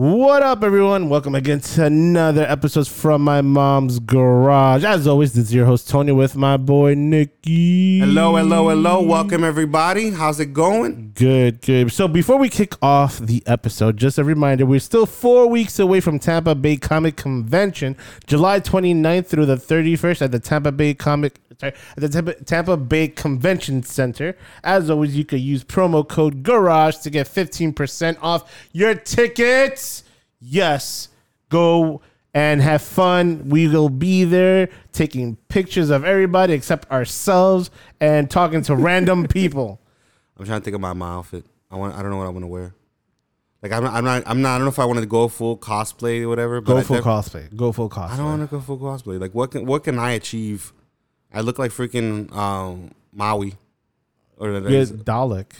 [0.00, 1.10] What up, everyone?
[1.10, 4.82] Welcome again to another episode from my mom's garage.
[4.82, 7.98] As always, this is your host Tony with my boy Nikki.
[7.98, 9.02] Hello, hello, hello.
[9.02, 10.08] Welcome, everybody.
[10.08, 11.12] How's it going?
[11.14, 11.92] Good, good.
[11.92, 16.00] So before we kick off the episode, just a reminder, we're still four weeks away
[16.00, 17.94] from Tampa Bay Comic Convention,
[18.26, 23.08] July 29th through the 31st at the Tampa Bay Comic at the Tampa, Tampa Bay
[23.08, 24.36] Convention Center.
[24.64, 30.04] As always, you could use promo code GARAGE to get 15% off your tickets.
[30.40, 31.08] Yes,
[31.48, 32.00] go
[32.32, 33.48] and have fun.
[33.48, 39.80] We will be there taking pictures of everybody except ourselves and talking to random people.
[40.38, 41.44] I'm trying to think about my outfit.
[41.70, 41.94] I want.
[41.94, 42.74] I don't know what I want to wear.
[43.62, 43.92] Like I'm not.
[43.94, 44.22] I'm not.
[44.26, 44.54] I'm not.
[44.54, 46.60] I don't know if I want to go full cosplay or whatever.
[46.62, 47.54] Go full def- cosplay.
[47.54, 48.10] Go full cosplay.
[48.10, 49.20] I don't want to go full cosplay.
[49.20, 50.72] Like what can what can I achieve?
[51.32, 53.54] I look like freaking um, Maui.
[54.36, 55.52] Or that You're Dalek.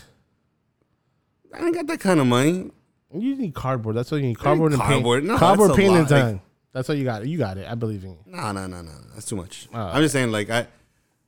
[1.54, 2.70] I ain't got that kind of money.
[3.12, 3.96] You need cardboard.
[3.96, 4.38] That's what you need.
[4.38, 5.22] Cardboard and cardboard.
[5.22, 5.32] paint.
[5.32, 6.10] No, cardboard, paint, and.
[6.10, 6.40] Like- time.
[6.72, 7.26] That's what you got.
[7.26, 7.68] You got it.
[7.68, 8.18] I believe in you.
[8.26, 8.92] No, no, no, no.
[9.12, 9.68] That's too much.
[9.74, 10.68] Oh, I'm just saying, like I,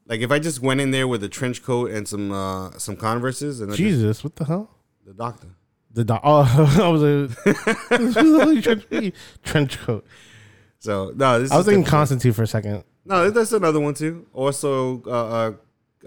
[0.06, 2.95] like if I just went in there with a trench coat and some uh some
[2.95, 4.70] Converses and I just- Jesus, what the hell?
[5.05, 5.48] the doctor.
[5.92, 10.06] The do- oh, I was a trench, trench coat.
[10.78, 12.84] So no, this I was thinking the- Constantine for a second.
[13.05, 14.27] No, that's another one too.
[14.33, 15.53] Also, uh, uh,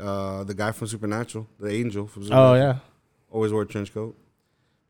[0.02, 2.78] uh, the guy from Supernatural, the angel from Oh yeah,
[3.30, 4.16] always wore a trench coat.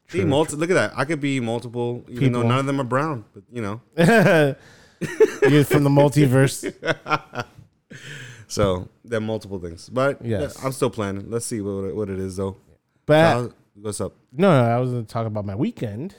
[0.09, 0.93] See, True, multi- look at that.
[0.95, 2.41] I could be multiple, even People.
[2.41, 3.25] though none of them are brown.
[3.33, 6.71] But you know, you're from the multiverse.
[8.47, 9.89] so there are multiple things.
[9.89, 10.63] But Yes.
[10.63, 11.29] I'm still planning.
[11.29, 12.57] Let's see what it, what it is though.
[13.05, 13.49] But How-
[13.81, 14.13] what's up?
[14.31, 16.15] no, no, I was going to talk about my weekend.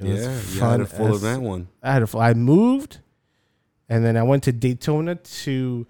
[0.00, 1.68] It Yeah, you had a full as- event one.
[1.82, 2.98] I had a full, I moved,
[3.88, 5.86] and then I went to Daytona to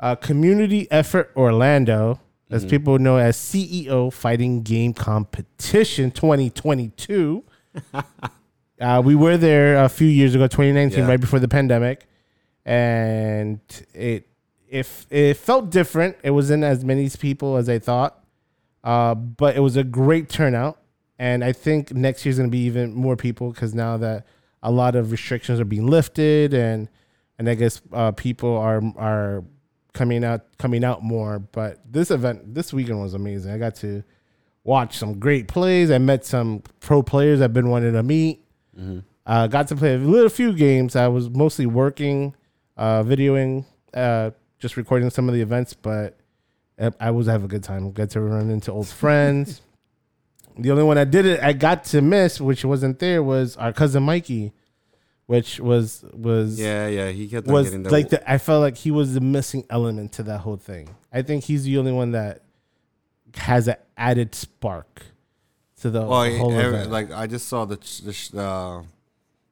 [0.00, 2.20] uh, Community Effort Orlando,
[2.50, 2.70] as Mm-hmm.
[2.70, 7.42] people know as CEO Fighting Game Competition 2022.
[8.80, 11.08] uh, we were there a few years ago, 2019, Yeah.
[11.08, 12.06] right before the pandemic,
[12.64, 13.60] and
[13.94, 14.28] it
[14.68, 16.16] if it felt different.
[16.22, 18.22] It wasn't as many people as I thought,
[18.84, 20.78] uh, but it was a great turnout.
[21.18, 24.26] And I think next year's going to be even more people because now that
[24.62, 26.88] a lot of restrictions are being lifted and
[27.38, 29.44] and I guess uh, people are are
[29.92, 31.38] coming out coming out more.
[31.38, 33.52] But this event this weekend was amazing.
[33.52, 34.02] I got to
[34.64, 35.90] watch some great plays.
[35.90, 38.44] I met some pro players I've been wanting to meet.
[39.26, 40.94] Uh, got to play a little few games.
[40.96, 42.34] I was mostly working,
[42.76, 43.64] uh, videoing,
[43.94, 46.16] uh, just recording some of the events, but
[46.78, 47.90] I- I was having a good time.
[47.92, 49.62] Got to run into old friends.
[50.58, 53.72] the only one I did it, I got to miss, which wasn't there, was our
[53.72, 54.52] cousin Mikey,
[55.26, 57.10] which was was Yeah, yeah.
[57.10, 60.38] He kept was like the, I felt like he was the missing element to that
[60.40, 60.88] whole thing.
[61.12, 62.42] I think he's the only one that
[63.34, 65.02] has an added spark
[65.80, 66.90] to the well, whole every- event.
[66.90, 68.82] like I just saw the the, uh,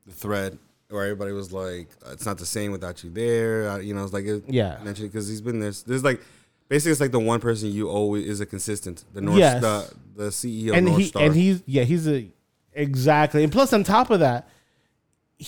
[0.07, 0.59] the thread
[0.91, 4.13] where everybody was like, "It's not the same without you there." Uh, you know, it's
[4.13, 4.79] like it, Yeah.
[4.85, 5.73] because he's been there.
[5.87, 6.21] There's like
[6.69, 9.05] basically it's like the one person you always is a consistent.
[9.13, 9.61] The North, Yes.
[9.61, 11.23] the the CEO and North he Star.
[11.25, 12.29] and he's yeah he's a
[12.73, 14.49] exactly and plus on top of that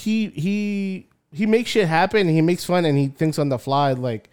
[0.03, 1.09] he he
[1.39, 4.25] he makes shit happen he makes fun and he thinks on the fly like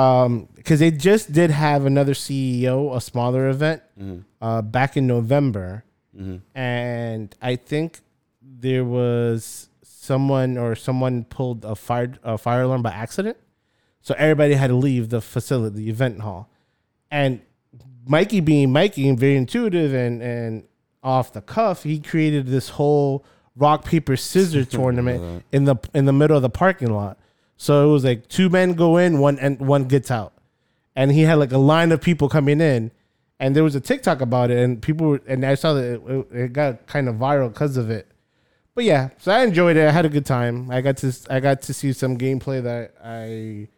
[0.00, 3.82] um because they just did have another ceo a smaller event
[4.40, 5.84] uh back in november.
[6.54, 8.00] And i think
[8.64, 13.36] there was someone or someone pulled a fire a fire alarm by accident.
[14.00, 16.50] So everybody had to leave the facility the event hall.
[17.10, 17.40] And
[18.06, 20.64] Mikey being Mikey and very intuitive and and
[21.02, 23.24] off the cuff, he created this whole
[23.56, 27.18] rock paper scissors tournament in the in the middle of the parking lot.
[27.56, 30.32] So it was like two men go in, one and one gets out,
[30.96, 32.90] and he had like a line of people coming in,
[33.38, 36.02] and there was a TikTok about it, and people were, and I saw that it,
[36.06, 38.08] it, it got kind of viral because of it.
[38.74, 39.86] But yeah, so I enjoyed it.
[39.86, 40.70] I had a good time.
[40.70, 43.68] I got to I got to see some gameplay that I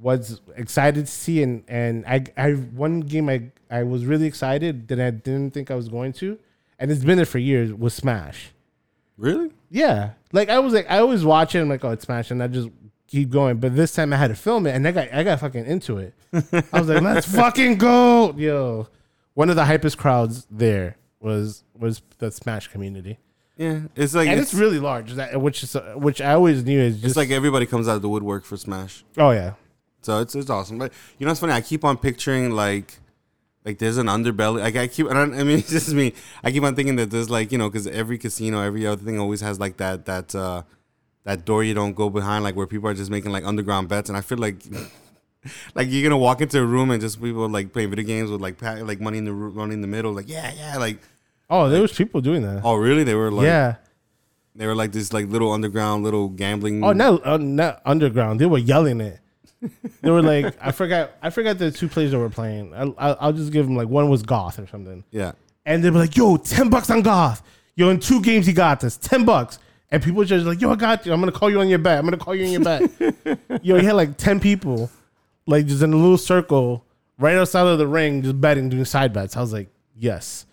[0.00, 4.88] was excited to see and and I I one game I I was really excited
[4.88, 6.38] that I didn't think I was going to,
[6.78, 8.52] and it's been there for years was Smash.
[9.18, 9.50] Really.
[9.70, 11.60] Yeah, like I was like I always watch it.
[11.60, 12.70] I'm like, oh, it's Smash, and I just
[13.06, 13.58] keep going.
[13.58, 15.98] But this time I had to film it, and I got I got fucking into
[15.98, 16.14] it.
[16.72, 18.88] I was like, let's fucking go, yo.
[19.34, 23.18] One of the hypest crowds there was was the Smash community,
[23.56, 25.12] Yeah, it's like and it's, it's, really large.
[25.12, 28.02] That which is which I always knew is just it's like everybody comes out of
[28.02, 29.04] the woodwork for Smash.
[29.16, 29.54] oh yeah,
[30.02, 30.78] So it's it's awesome.
[30.78, 31.52] But you know what's funny?
[31.52, 32.98] I keep on picturing like
[33.68, 34.60] like there's an underbelly.
[34.60, 36.14] Like I keep I, don't, I mean it's just me.
[36.42, 39.20] I keep on thinking that there's like you know because every casino, every other thing
[39.20, 40.62] always has like that that uh
[41.24, 44.08] that door you don't go behind, like where people are just making like underground bets.
[44.08, 44.62] And I feel like
[45.74, 48.40] like you're gonna walk into a room and just people like playing video games with
[48.40, 50.12] like pa- like money in the money in the middle.
[50.12, 50.98] Like yeah yeah like
[51.50, 52.62] oh there was people doing that.
[52.64, 53.76] oh really they were like yeah.
[54.54, 56.82] They were like this like little underground little gambling.
[56.82, 58.40] Oh, not uh, not underground.
[58.40, 59.20] They were yelling it.
[60.02, 62.72] They were like, I forgot, I forgot the two players that were playing.
[62.74, 65.32] I, I, I'll just give them like one was Goth or something, Yeah.
[65.66, 67.42] and they were like, "Yo, ten bucks on Goth.
[67.74, 69.58] Yo, in two games he got this, ten bucks."
[69.90, 71.12] And people just like, "Yo, I got you.
[71.12, 71.98] I'm gonna call you on your bet.
[71.98, 74.90] I'm gonna call you on your bet." Yo, he had like ten people,
[75.46, 76.84] like just in a little circle
[77.18, 79.36] right outside of the ring, just betting, doing side bets.
[79.36, 80.46] I was like, "Yes,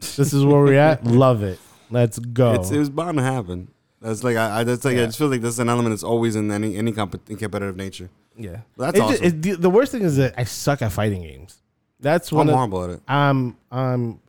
[0.00, 1.04] this is where we're at.
[1.06, 1.58] Love it.
[1.90, 3.68] Let's go." It's, it was bound to happen.
[4.02, 6.36] That's like I, I that's like I just feel like that's an element that's always
[6.36, 8.10] in any any comp- competitive nature.
[8.42, 9.24] Yeah, That's It's awesome.
[9.24, 11.60] it- the, the worst thing is that I suck at fighting games.
[12.00, 13.00] That's one I'm of horrible at it.
[13.08, 14.20] um um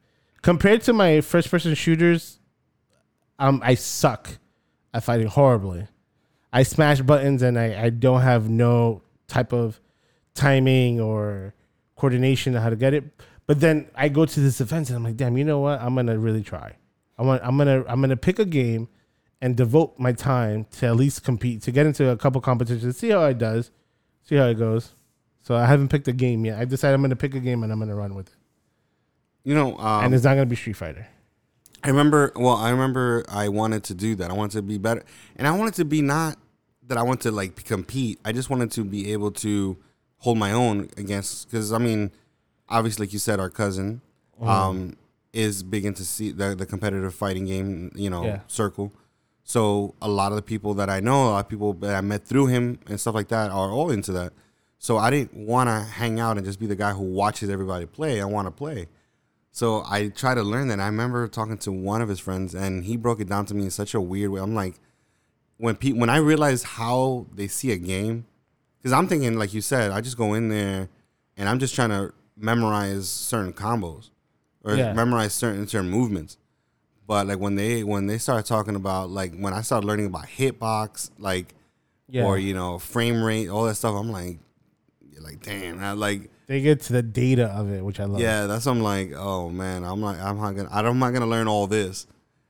[0.41, 2.39] compared to my first person shooters,
[3.39, 4.37] um I suck
[4.93, 5.87] at fighting horribly.
[6.53, 9.79] I smash buttons and I, I don't have no type of
[10.33, 11.53] timing or
[11.95, 13.05] coordination on how to get it.
[13.47, 15.79] But then I go to this event and I'm like, damn, you know what?
[15.81, 16.73] I'm gonna really try.
[17.17, 18.89] I want I'm gonna I'm gonna pick a game
[19.41, 23.09] and devote my time to at least compete to get into a couple competitions, see
[23.09, 23.71] how it does,
[24.23, 24.93] see how it goes.
[25.43, 26.59] So I haven't picked a game yet.
[26.59, 28.33] I decided I'm gonna pick a game and I'm gonna run with it.
[29.43, 31.07] You know, um, and it's not gonna be Street Fighter.
[31.83, 32.31] I remember.
[32.35, 34.29] Well, I remember I wanted to do that.
[34.29, 35.03] I wanted to be better,
[35.35, 36.37] and I wanted to be not
[36.87, 38.19] that I wanted to like compete.
[38.23, 39.77] I just wanted to be able to
[40.19, 41.49] hold my own against.
[41.49, 42.11] Because I mean,
[42.69, 44.01] obviously, like you said, our cousin
[44.39, 44.49] Mm-hmm.
[44.49, 44.97] um,
[45.33, 47.91] is big into see the the competitive fighting game.
[47.95, 48.39] You know, Yeah.
[48.47, 48.91] circle.
[49.51, 51.99] So a lot of the people that I know, a lot of people that I
[51.99, 54.31] met through him and stuff like that, are all into that.
[54.79, 57.85] So I didn't want to hang out and just be the guy who watches everybody
[57.85, 58.21] play.
[58.21, 58.87] I want to play.
[59.51, 60.79] So I try to learn that.
[60.79, 63.65] I remember talking to one of his friends, and he broke it down to me
[63.65, 64.39] in such a weird way.
[64.39, 64.75] I'm like,
[65.57, 68.25] when pe- when I realized how they see a game,
[68.77, 70.87] because I'm thinking, like you said, I just go in there,
[71.35, 74.11] and I'm just trying to memorize certain combos
[74.63, 74.93] or Yeah.
[74.93, 76.37] memorize certain certain movements.
[77.07, 80.27] But like when they when they started talking about like when I started learning about
[80.27, 81.53] hitbox, like
[82.07, 82.25] Yeah.
[82.25, 84.39] or you know frame rate, all that stuff, I'm like,
[85.09, 88.21] you're like damn, I like They get to the data of it, which I love.
[88.21, 91.47] yeah, that's I'm like, oh man, I'm like, I'm not gonna, I'm not gonna learn
[91.47, 92.07] all this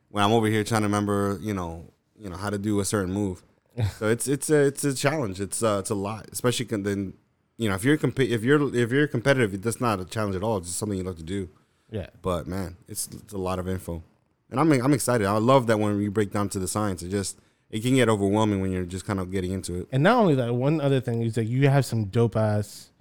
[0.10, 1.86] when I'm over here trying to remember, you know,
[2.20, 3.42] you know how to do a certain move.
[3.98, 5.40] so it's it's a it's a challenge.
[5.40, 7.14] It's uh, it's a lot, especially con- then,
[7.58, 10.44] you know, if you're comp- if you're if you're competitive, that's not a challenge at
[10.44, 10.58] all.
[10.58, 11.50] It's just something you love to do.
[11.90, 12.08] Yeah.
[12.22, 14.04] But man, it's it's a lot of info,
[14.52, 15.26] and I'm I'm excited.
[15.26, 17.40] I love that when you break down to the science, it just
[17.70, 19.88] it can get overwhelming when you're just kind of getting into it.
[19.92, 22.92] And not only that, one other thing is that you have some dope ass,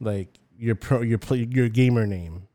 [0.00, 0.28] like
[0.58, 2.46] your pro, your play, your gamer name,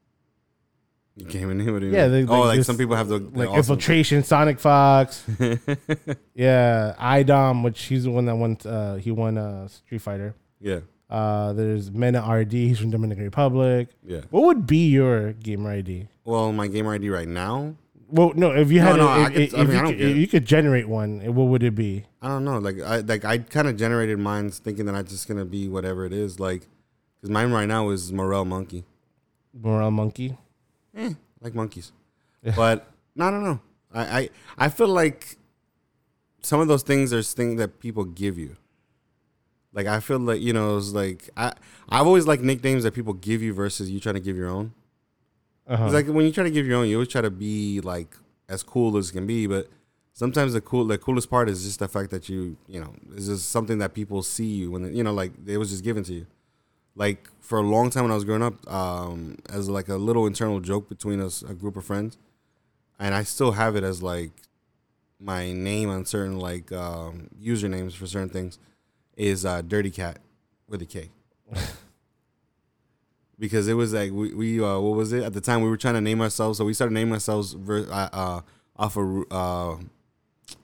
[1.17, 1.73] You came in here.
[1.73, 4.59] What Yeah, they- oh, like this- some people have the, the like awesome- infiltration, Sonic
[4.59, 5.23] Fox.
[6.33, 8.57] yeah, Idom, which he's the one that won.
[8.65, 10.35] Uh, he won uh, Street Fighter.
[10.59, 10.79] yeah,
[11.09, 12.53] Uh, there's Mena RD.
[12.53, 13.89] He's from Dominican Republic.
[14.05, 14.21] yeah.
[14.29, 16.07] What would be your gamer ID?
[16.23, 17.75] Well, my gamer ID right now,
[18.11, 19.97] Well, no, if you had, no, a, I if, could- if, I mean, you, could,
[19.97, 20.19] get if it.
[20.19, 22.05] you could generate one, what would it be?
[22.21, 22.57] I don't know.
[22.59, 26.05] Like I like I kind of generated mine thinking that I'm just gonna be whatever
[26.05, 26.39] it is.
[26.39, 26.67] Like,
[27.15, 28.83] because mine right now is Morel Monkey.
[29.53, 30.37] Morel Monkey.
[30.95, 31.91] Eh, like monkeys.
[32.55, 33.59] but no, I don't know.
[33.93, 35.37] I, I I feel like
[36.41, 38.57] some of those things are things that people give you.
[39.73, 41.53] Like I feel like you know it's like I
[41.87, 44.73] I've always liked nicknames that people give you versus you trying to give your own.
[45.67, 45.85] Uh-huh.
[45.85, 48.15] It's like when you try to give your own, you always try to be like
[48.49, 49.69] as cool as can be, but
[50.13, 53.27] sometimes the cool the coolest part is just the fact that you you know it's
[53.27, 56.13] just something that people see you when you know like it was just given to
[56.13, 56.27] you.
[56.95, 60.27] Like for a long time when I was growing up, um, as like a little
[60.27, 62.17] internal joke between us, a group of friends,
[62.99, 64.31] and I still have it as like
[65.19, 68.59] my name on certain like um, usernames for certain things
[69.15, 70.19] is uh, Dirty Cat
[70.67, 71.11] with a K.
[73.41, 75.75] because it was like we, we uh, what was it at the time we were
[75.75, 78.41] trying to name ourselves so we started naming ourselves ver- uh, uh,
[78.77, 79.75] off of uh,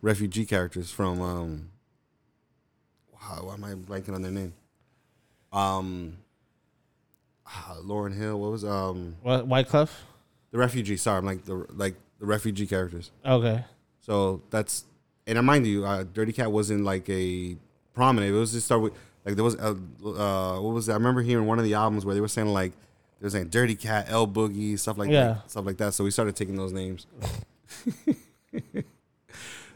[0.02, 1.70] refugee characters from um
[3.12, 4.54] wow, why am I blanking on their name
[5.52, 6.18] um
[7.48, 9.90] ah, Lauryn Hill what was um What Wyclef?
[10.52, 13.66] the refugee sorry I'm like the like the refugee characters Okay.
[14.02, 14.86] so that's
[15.30, 17.58] and I mind you, uh, Dirty Cat wasn't like a
[17.94, 18.34] prominent.
[18.34, 18.94] It was just start with
[19.28, 20.94] like there was a, uh, what was that?
[20.94, 22.72] I remember hearing one of the albums where they were saying like
[23.20, 25.28] they were saying Dirty Cat, L Boogie, stuff like Yeah.
[25.28, 25.94] that, stuff like that.
[25.94, 27.06] So we started taking those names.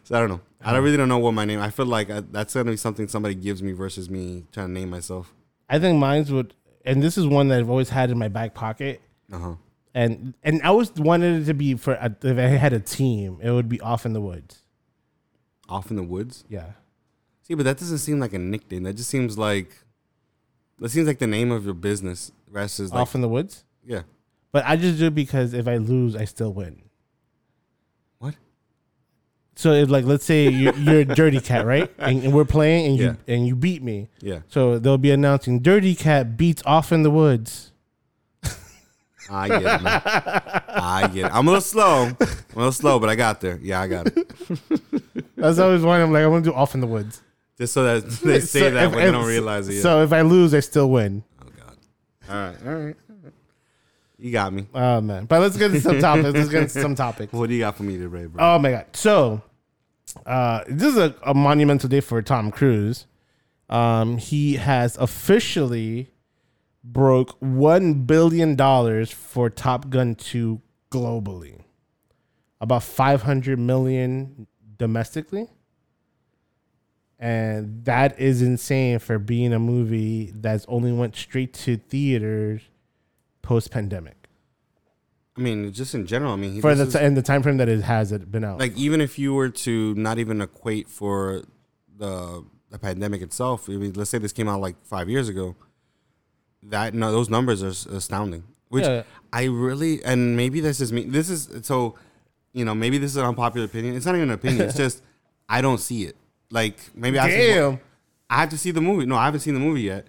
[0.03, 0.41] so I don't know.
[0.61, 1.59] I don't really don't know what my name.
[1.59, 4.71] I feel like I, that's gonna be something somebody gives me versus me trying to
[4.73, 5.33] name myself.
[5.69, 6.53] I think mine's would,
[6.85, 9.01] and this is one that I've always had in my back pocket.
[9.31, 9.53] Uh huh.
[9.93, 13.39] And and I always wanted it to be for a, if I had a team,
[13.41, 14.61] it would be off in the woods.
[15.67, 16.45] Off in the woods.
[16.47, 16.71] Yeah.
[17.43, 18.83] See, but that doesn't seem like a nickname.
[18.83, 19.75] That just seems like
[20.79, 23.63] that seems like the name of your business versus like off in the woods.
[23.85, 24.01] yeah.
[24.51, 26.81] But I just do it because if I lose, I still win.
[28.19, 28.35] What?
[29.55, 31.89] So if like let's say you, you're a dirty cat, right?
[31.97, 34.09] And, and we're playing, and you and you beat me.
[34.19, 34.39] Yeah.
[34.49, 37.71] So they'll be announcing "Dirty Cat beats off in the woods."
[39.31, 39.81] I get it.
[39.81, 40.01] Man.
[40.03, 41.33] I get it.
[41.33, 42.03] I'm a little slow.
[42.07, 43.57] I'm a little slow, but I got there.
[43.61, 45.35] Yeah, I got it.
[45.37, 46.01] That's always one.
[46.01, 47.21] I'm like, I want to do "Off in the Woods."
[47.61, 49.73] Just so that they say So that if- when they don't realize it.
[49.75, 49.83] Yet.
[49.83, 51.23] So if I lose, I still win.
[51.39, 51.77] oh God.
[52.27, 52.57] All right.
[52.67, 52.95] All right.
[54.17, 54.65] You got me.
[54.73, 55.25] Oh man!
[55.25, 56.33] But let's get into some topics.
[56.33, 57.31] Let's get into some topics.
[57.37, 58.43] What do you got for me today, bro?
[58.55, 58.85] Oh my god!
[58.93, 59.41] So,
[60.25, 63.05] uh, this is a, a monumental day for Tom Cruise.
[63.69, 66.11] Um, he has officially
[66.83, 71.61] broke one billion dollars for Top Gun two globally,
[72.59, 74.45] about five hundred million
[74.77, 75.47] domestically,
[77.21, 82.61] and that is insane for being a movie that's only went straight to theaters
[83.41, 84.17] post pandemic
[85.37, 86.33] I mean, just in general.
[86.33, 88.59] I mean, for the t- and the time frame that it has it been out.
[88.59, 91.43] like even if you were to not even equate for
[91.97, 93.69] the the pandemic itself.
[93.69, 95.55] I mean, let's say this came out like five years ago.
[96.63, 98.43] That no, those numbers are astounding.
[98.69, 99.03] Which Yeah.
[99.31, 101.03] I really and maybe this is me.
[101.03, 101.95] This is so,
[102.53, 103.95] you know, maybe this is an unpopular opinion.
[103.95, 104.67] It's not even an opinion.
[104.67, 105.03] It's just
[105.47, 106.15] I don't see it.
[106.51, 107.79] Like maybe I have to- Damn.
[108.29, 109.05] I have to see the movie.
[109.05, 110.07] No, I haven't seen the movie yet.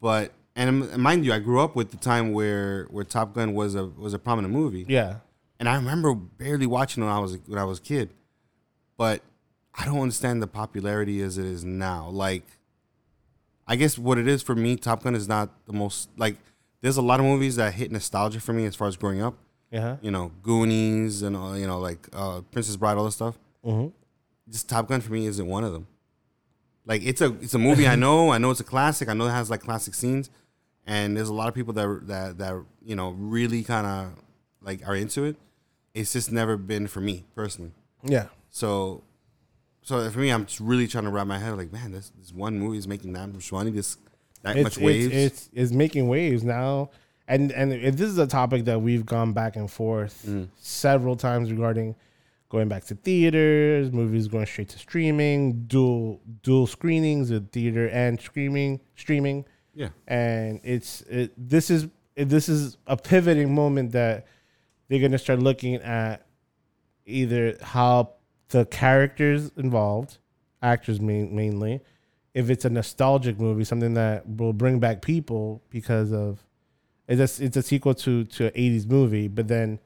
[0.00, 3.54] But and um, mind you, I grew up with the time where where Top Gun
[3.54, 5.16] was a was a prominent movie, Yeah.
[5.58, 8.10] and I remember barely watching it when I was when I was a kid.
[8.96, 9.22] But
[9.74, 12.08] I don't understand the popularity as it is now.
[12.08, 12.44] Like,
[13.66, 16.36] I guess what it is for me, Top Gun is not the most like.
[16.82, 19.38] There's a lot of movies that hit nostalgia for me as far as growing up.
[19.70, 19.96] Yeah.
[20.02, 23.38] You know, Goonies and uh, you know like uh, Princess Bride, all this stuff.
[23.64, 23.92] Mm Mhm.
[24.50, 25.86] Just Top Gun for me isn't one of them.
[26.86, 28.30] Like it's a it's a movie I know.
[28.30, 29.08] I know it's a classic.
[29.08, 30.28] I know it has like classic scenes,
[30.86, 34.12] and there's a lot of people that that that you know really kind of
[34.60, 35.36] like are into it.
[35.94, 37.70] It's just never been for me personally.
[38.02, 38.26] Yeah.
[38.50, 39.02] So,
[39.82, 42.32] so for me, I'm just really trying to wrap my head like, man, this this
[42.32, 43.96] one movie is making that much money, this
[44.42, 45.14] that It's, much it's, waves.
[45.14, 46.90] it's it's making waves now,
[47.26, 50.48] and and this is a topic that we've gone back and forth Mm.
[50.58, 51.94] several times regarding
[52.54, 58.20] going back to theaters, movies going straight to streaming, dual dual screenings of theater and
[58.20, 59.44] streaming streaming,
[59.74, 64.28] yeah, and it's it, this is this is a pivoting moment that
[64.88, 66.26] they're gonna start looking at
[67.06, 68.12] either how
[68.50, 70.18] the characters involved,
[70.62, 71.80] actors main, mainly,
[72.34, 76.46] if it's a nostalgic movie, something that will bring back people because of
[77.08, 79.80] it's a, it's a sequel to to an '80s movie, but then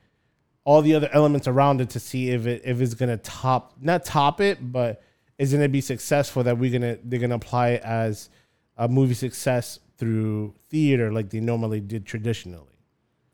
[0.69, 4.05] all the other elements around it to see if it if it's gonna top not
[4.05, 5.03] top it, but
[5.39, 8.29] is gonna be successful that we're gonna they're gonna apply it as
[8.77, 12.77] a movie success through theater like they normally did traditionally.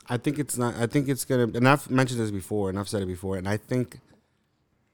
[0.09, 0.76] I think it's not.
[0.76, 1.49] I think it's gonna.
[1.59, 3.99] And I've mentioned this before, and I've said it before, and I think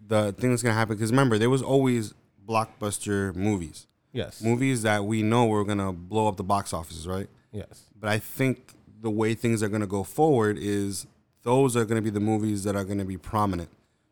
[0.00, 2.14] the thing that's gonna happen because remember there was always
[2.49, 4.40] blockbuster movies, Yes.
[4.42, 7.28] movies that we know were gonna blow up the box offices, right?
[7.52, 7.82] Yes.
[7.94, 11.06] But I think the way things are going to go forward is
[11.42, 13.68] those are going to be the movies that are going to be prominent.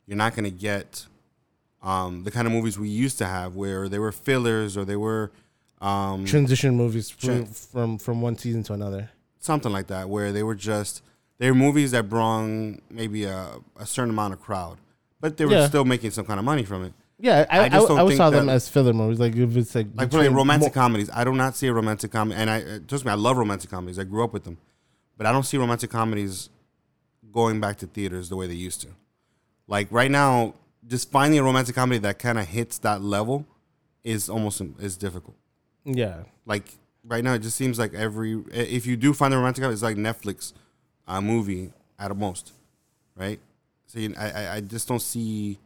[0.06, 1.06] You're not going to get
[1.82, 4.96] um, the kind of movies we used to have where they were fillers or they
[4.96, 5.30] were
[5.80, 9.10] um, Transition movies from, Tran- from from one season to another.
[9.38, 11.02] something like that, where they were just
[11.38, 12.46] they were movies that brought
[12.90, 14.78] maybe a, a certain amount of crowd,
[15.20, 15.68] but they were Yeah.
[15.68, 16.92] still making some kind of money from it.
[17.20, 19.20] Yeah, I, I I, I, think saw them as filler movies.
[19.20, 22.40] Like if it's like Like romantic mo- comedies, I do not see a romantic comedy,
[22.40, 23.98] and I uh, trust me, I love romantic comedies.
[24.00, 24.58] I grew up with them,
[25.16, 26.48] but I don't see romantic comedies
[27.32, 28.88] going back to theaters the way they used to.
[29.66, 30.54] Like right now,
[30.86, 33.46] just finding a romantic comedy that kind of hits that level
[34.04, 35.36] is almost is difficult.
[35.84, 39.62] yeah, Like right now, it just seems like every if you do find a romantic
[39.62, 40.52] comedy, it's like Netflix
[41.06, 42.52] uh, movie at most,
[43.16, 43.40] right?
[43.86, 45.58] So you, I I- just don't see.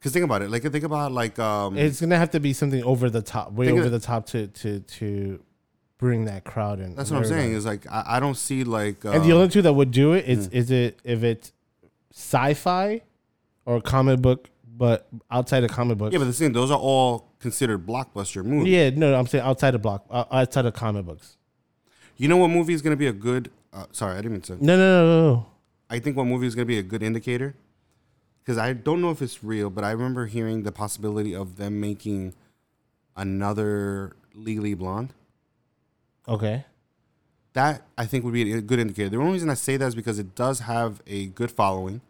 [0.00, 2.82] Cause think about it, like think about like um, it's gonna have to be something
[2.84, 5.40] over the top, way Think of over the top to to to
[5.98, 6.94] bring that crowd in.
[6.94, 7.52] that's what I'm saying.
[7.52, 10.12] Is like I, I don't see like uh, And the only two that would do
[10.14, 11.52] it is is it if it's
[12.12, 13.02] sci-fi
[13.66, 16.12] or comic book, but outside of comic books.
[16.12, 18.72] Yeah, but the thing, those are all considered blockbuster movies.
[18.72, 21.36] yeah, no, I'm saying outside of block, uh, outside of comic books.
[22.16, 23.50] You know what movie is going to be a good?
[23.72, 24.52] Uh, sorry, I didn't mean to.
[24.64, 25.46] No, no, no, no, no.
[25.90, 27.54] I think what movie is going to be a good indicator,
[28.42, 31.80] because I don't know if it's real, but I remember hearing the possibility of them
[31.80, 32.34] making
[33.16, 35.12] another Legally Blonde.
[36.28, 36.64] Okay.
[37.54, 39.08] That I think would be a good indicator.
[39.08, 42.00] The only reason I say that is because it does have a good following.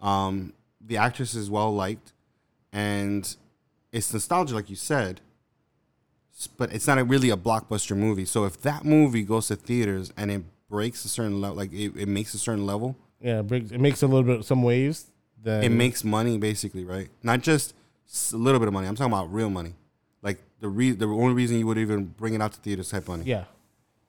[0.00, 0.52] Um,
[0.84, 2.12] the actress is well liked,
[2.72, 3.36] and
[3.92, 5.20] it's nostalgia, like you said.
[6.56, 8.24] But it's not a, really a blockbuster movie.
[8.24, 11.92] So if that movie goes to theaters and it breaks a certain level, like it,
[11.96, 15.06] it makes a certain level, Yeah, it, brings, it makes a little bit some waves.
[15.42, 17.08] then it makes money basically, right?
[17.22, 17.74] Not just
[18.32, 18.86] a little bit of money.
[18.88, 19.74] I'm talking about real money.
[20.22, 23.06] Like the re- the only reason you would even bring it out to theaters type
[23.08, 23.24] money.
[23.24, 23.44] yeah.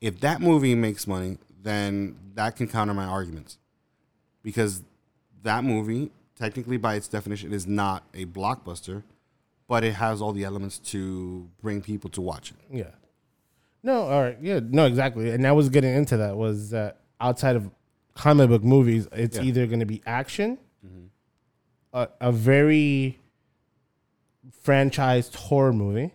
[0.02, 3.60] If that movie makes money, then that can counter my arguments.
[4.44, 4.82] Because
[5.44, 9.04] that movie, technically by its definition, is not a blockbuster,
[9.68, 12.58] but it has all the elements to bring people to watch it.
[12.76, 12.92] Yeah.
[13.84, 14.38] No, all right.
[14.42, 15.30] Yeah, no, exactly.
[15.30, 17.70] And I was getting into that was that outside of
[18.16, 19.44] comic book movies, it's Yeah.
[19.44, 21.06] either going to be action, mm-hmm.
[21.94, 23.20] a, a very
[24.64, 26.14] franchised horror movie,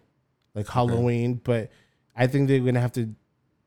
[0.54, 1.70] like Halloween, but
[2.16, 3.14] I think they're going to have to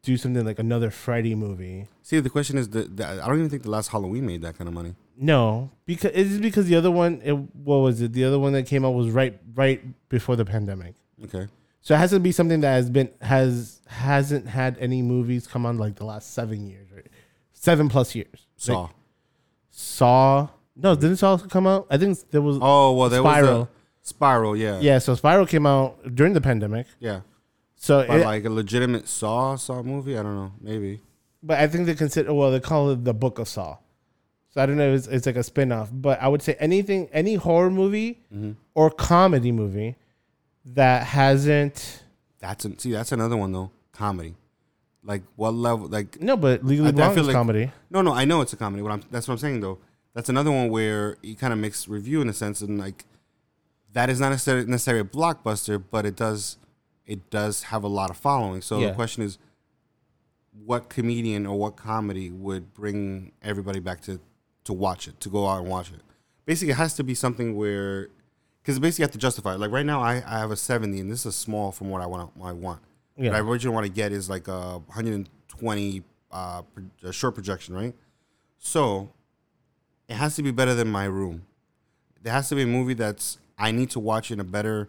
[0.02, 1.88] do something like another Freddy movie.
[2.04, 4.68] See, the question is that I don't even think the last Halloween made that kind
[4.68, 4.96] of money.
[5.18, 8.14] No, because it's because the other one, it, what was it?
[8.14, 10.96] The other one that came out was right right before the pandemic.
[11.26, 11.48] Okay.
[11.82, 15.66] So it has to be something that has been has hasn't had any movies come
[15.66, 17.08] on like the last seven years, right?
[17.54, 18.48] Seven plus years.
[18.58, 18.82] Saw.
[18.82, 18.92] Like,
[19.72, 20.48] Saw.
[20.76, 21.88] No, didn't Saw come out?
[21.90, 22.58] I think there was.
[22.62, 23.60] oh well, there Spiral.
[23.60, 24.56] was a Spiral.
[24.56, 24.80] Yeah.
[24.80, 26.88] Yeah, so Spiral came out during the pandemic.
[27.00, 27.22] Yeah.
[27.82, 30.52] So, But it- like a legitimate Saw Saw movie, I don't know.
[30.62, 31.00] Maybe.
[31.42, 33.78] but I think they consider well, they call it the Book of Saw.
[34.50, 34.94] So I don't know.
[34.94, 38.52] It's, it's like a spin off, but I would say anything, any horror movie Mm-hmm.
[38.76, 39.96] or comedy movie
[40.66, 42.04] that hasn't.
[42.40, 43.72] That's an, see, that's another one though.
[43.94, 44.36] Comedy.
[45.04, 45.88] Like what level?
[45.88, 47.72] Like No, but Legally Blonde is like- comedy.
[47.90, 48.12] no, no.
[48.14, 48.82] I know it's a comedy.
[48.84, 49.78] What I'm that's what I'm saying though.
[50.14, 53.06] That's another one where you kind of mix review in a sense, and like
[53.94, 56.58] that is not necessarily necessarily a blockbuster, but it does
[57.10, 58.62] it does have a lot of following.
[58.62, 58.90] So Yeah.
[58.90, 59.38] the question is,
[60.66, 64.20] what comedian or what comedy would bring everybody back to
[64.66, 66.02] to watch it, to go out and watch it?
[66.46, 68.10] Basically, it has to be something where
[68.62, 69.60] because basically you have to justify it.
[69.60, 72.06] Like right now, I, I have a 70, and this is small from what I
[72.06, 72.32] want.
[72.44, 72.82] I want.
[73.18, 73.32] Yeah.
[73.32, 77.74] What I originally want to get is like a 120 uh, pro- a short projection,
[77.74, 77.96] right?
[78.60, 79.10] So
[80.08, 81.46] it has to be better than my room.
[82.22, 84.88] There has to be a movie that's I need to watch in a better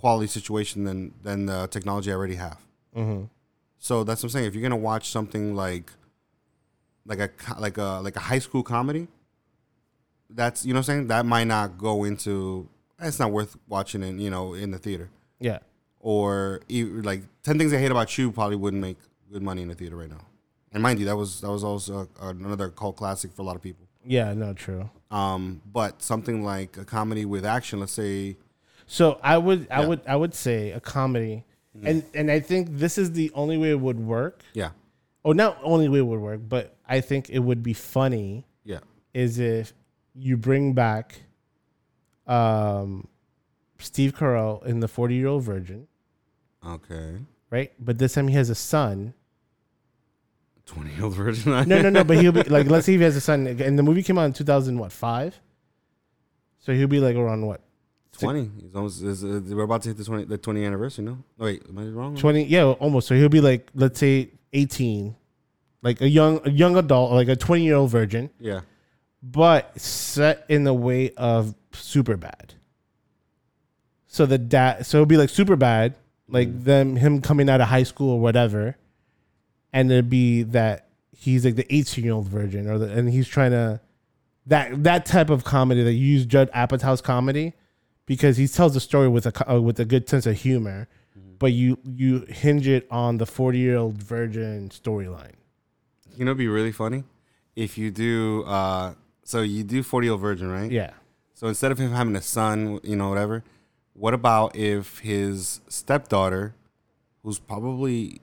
[0.00, 2.58] quality situation than than the technology I already have.
[2.96, 3.24] Mm-hmm.
[3.78, 4.46] So that's what I'm saying.
[4.46, 5.92] If you're gonna watch something like
[7.06, 9.08] like a like a like a high school comedy,
[10.28, 12.68] that's you know what I'm saying that might not go into.
[13.02, 15.08] It's not worth watching in you know in the theater
[15.38, 15.58] Yeah.
[16.00, 18.98] or like Ten Things I Hate About You probably wouldn't make
[19.32, 20.20] good money in the theater right now.
[20.72, 23.56] And mind you, that was that was also a, another cult classic for a lot
[23.56, 23.86] of people.
[24.04, 24.32] Yeah.
[24.34, 24.90] No, true.
[25.10, 28.36] Um, but something like a comedy with action, let's say,
[28.92, 29.86] So I would, I Yeah.
[29.88, 31.44] would, I would say a comedy,
[31.84, 34.42] and and I think this is the only way it would work.
[34.52, 34.70] yeah,
[35.22, 38.80] Or not only way it would work, but I think it would be funny yeah,
[39.14, 39.72] is if
[40.16, 41.20] you bring back,
[42.26, 43.06] um,
[43.78, 45.86] Steve Carell in the Forty Year Old Virgin,
[46.66, 47.70] okay, right?
[47.78, 49.14] But this time he has a son.
[50.66, 51.52] twenty year old virgin.
[51.68, 52.02] No, no, no.
[52.02, 54.24] But he'll be like, let's say he has a son, and the movie came out
[54.24, 55.38] in two thousand what five.
[56.58, 57.60] So he'll be like around what
[58.12, 58.50] twenty.
[58.60, 59.02] He's almost.
[59.02, 61.04] Is, uh, we're about to hit the twenty the twenty anniversary.
[61.04, 62.16] No, oh, wait, am I wrong?
[62.16, 62.44] twenty?
[62.44, 63.08] Yeah, almost.
[63.08, 65.16] So he'll be like, let's say eighteen,
[65.82, 68.30] like a young, a young adult, like a twenty year old virgin.
[68.38, 68.60] Yeah,
[69.22, 72.54] but set in the way of Superbad.
[74.06, 75.94] So the dad, so it'll be like Superbad,
[76.28, 78.76] like them him coming out of high school or whatever,
[79.72, 83.28] and it'd be that he's like the eighteen year old virgin, or the, and he's
[83.28, 83.80] trying to
[84.46, 87.52] that that type of comedy that you use Judd Apatow's comedy
[88.10, 90.88] because he tells the story with a uh, with a good sense of humor,
[91.38, 92.10] but you you
[92.42, 95.36] hinge it on the forty year old virgin storyline.
[96.16, 97.04] you know, it'd be really funny
[97.54, 98.42] if you do.
[98.56, 100.70] uh So you do forty year old virgin, right?
[100.80, 100.92] Yeah,
[101.38, 103.36] So instead of him having a son, you know, whatever,
[104.02, 106.44] what about if his stepdaughter,
[107.22, 108.20] who's probably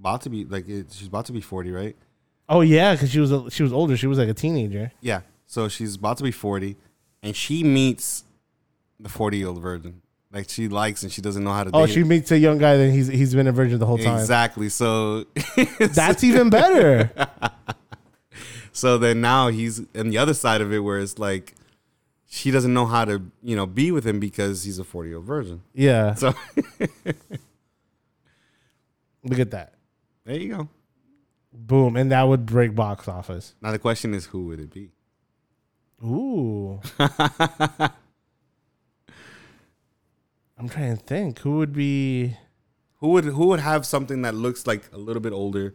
[0.00, 1.96] about to be like she's about to be forty, right?
[2.54, 4.86] oh yeah, because she was a, she was older, she was like a teenager.
[5.00, 5.20] Yeah.
[5.46, 6.76] So she's about to be forty,
[7.24, 8.24] and she meets
[9.00, 10.02] the forty-year-old virgin.
[10.32, 11.70] Like she likes and she doesn't know how to.
[11.72, 14.18] Oh, she meets a young guy, then he's he's been a virgin the whole time.
[14.18, 14.68] exactly.
[14.68, 15.26] So
[15.78, 17.10] That's even better.
[18.72, 21.54] so then now he's on the other side of it, where it's like
[22.26, 25.62] she doesn't know how to you know be with him because he's a forty-year-old virgin.
[25.72, 26.34] Yeah, So
[29.22, 29.74] look at that.
[30.24, 30.68] there you go.
[31.52, 33.54] Boom, and that would break box office.
[33.62, 34.90] Now the question is, who would it be?
[36.02, 36.80] Ooh.
[40.64, 42.38] I'm trying to think who would be.
[43.00, 45.74] Who would who would have something that looks like a little bit older,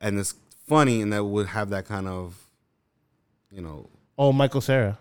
[0.00, 0.32] and is
[0.66, 2.46] funny, and that would have that kind of,
[3.50, 4.98] you know, Oh, Michael Cera.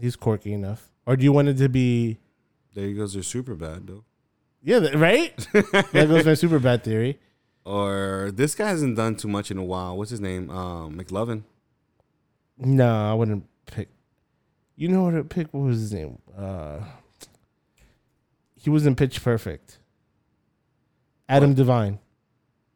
[0.00, 0.90] He's quirky enough.
[1.06, 2.18] Or do you want it to be?
[2.74, 4.02] there he goes your Superbad though.
[4.60, 5.36] Yeah, right.
[5.52, 7.20] that goes my Superbad theory.
[7.64, 9.96] Or this guy hasn't done too much in a while.
[9.96, 10.50] What's his name?
[10.50, 11.44] Um, McLovin.
[12.58, 13.90] No, I wouldn't pick.
[14.78, 15.48] You know what I pick?
[15.52, 16.18] What was his name?
[16.38, 16.78] Uh,
[18.54, 19.78] he was in Pitch Perfect.
[21.28, 21.98] Adam DeVine.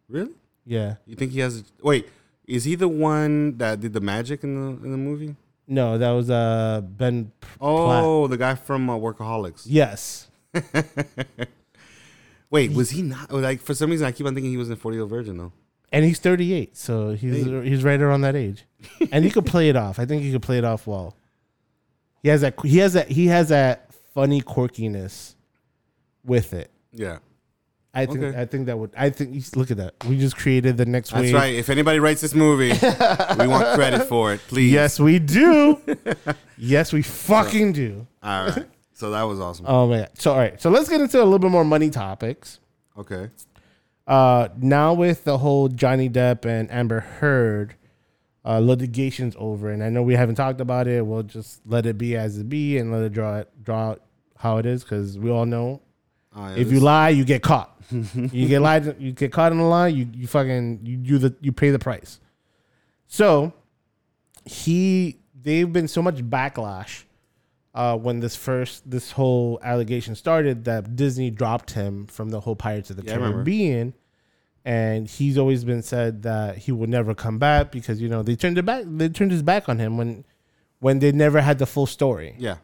[0.09, 0.33] Really?
[0.67, 0.97] Yeah.
[1.07, 1.63] You think he has?
[1.81, 2.09] Wait,
[2.45, 5.37] is he the one that did the magic in the in the movie?
[5.69, 7.27] No, that was uh Ben.
[7.41, 8.05] P- Platt.
[8.05, 9.63] Oh, the guy from uh, Workaholics.
[9.65, 10.27] Yes.
[12.51, 13.33] Wait, was he not?
[13.33, 15.37] Like for some reason, I keep on thinking he was in Forty Year Old Virgin
[15.39, 15.53] though.
[15.93, 18.65] And he's 38, so he's he's right around that age,
[19.13, 19.99] and he could play it off.
[19.99, 21.15] I think he could play it off well.
[22.23, 22.55] He has that.
[22.65, 23.09] He has that.
[23.09, 25.35] He has that funny quirkiness
[26.25, 26.71] with it.
[26.93, 27.19] Yeah,
[27.93, 28.23] I think.
[28.23, 28.41] Okay.
[28.41, 28.93] I think that would.
[28.97, 29.57] I think.
[29.57, 29.95] Look at that.
[30.07, 31.23] We just created the next wave.
[31.23, 31.43] that's wave.
[31.43, 31.55] right.
[31.55, 34.73] If anybody writes this movie, we want credit for it, please.
[34.73, 35.81] Yes, we do.
[36.57, 38.07] yes, we fucking do.
[38.23, 38.67] All right.
[38.95, 39.67] So that was awesome.
[39.69, 40.09] Oh man.
[40.15, 40.61] So all right.
[40.61, 42.61] So let's get into a little bit more money topics.
[42.97, 43.31] Okay.
[44.07, 47.75] Uh, now with the whole Johnny Depp and Amber Heard
[48.45, 51.07] uh, litigation's over, and I know we haven't talked about it.
[51.07, 54.03] We'll just let it be as it be and let it draw it draw out
[54.37, 55.81] how it is because we all know
[56.35, 57.69] Uh, yeah, if you lie, you get caught.
[57.93, 59.89] you get lied, you get caught in a lie.
[59.89, 62.19] You you fucking you do the you pay the price.
[63.07, 63.53] So
[64.45, 67.05] he they've been so much backlash
[67.75, 72.57] uh, when this first this whole allegation started that Disney dropped him from the whole
[72.57, 73.19] Pirates of the Yeah.
[73.19, 73.95] Caribbean,
[74.65, 78.37] and he's always been said that he would never come back because you know they
[78.37, 80.25] turned it back they turned his back on him when
[80.79, 82.57] when they never had the full story yeah.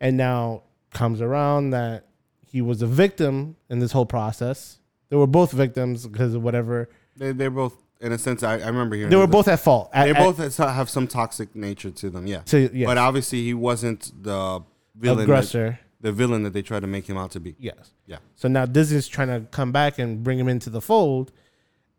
[0.00, 0.62] and now
[0.92, 2.06] comes around that
[2.52, 4.78] he was a victim in this whole process.
[5.08, 6.90] They were both victims because of whatever.
[7.16, 8.42] They they're both in a sense.
[8.42, 9.90] I, I remember hearing They were both at fault.
[9.92, 12.26] At- They both have some toxic nature to them.
[12.26, 12.42] Yeah.
[12.44, 12.86] So, yes.
[12.86, 14.62] But obviously, he wasn't the
[14.94, 15.18] villain.
[15.18, 15.78] That, aggressor.
[16.00, 17.56] the villain that they tried to make him out to be.
[17.58, 17.92] Yes.
[18.06, 18.18] Yeah.
[18.36, 21.32] So now Disney's trying to come back and bring him into the fold,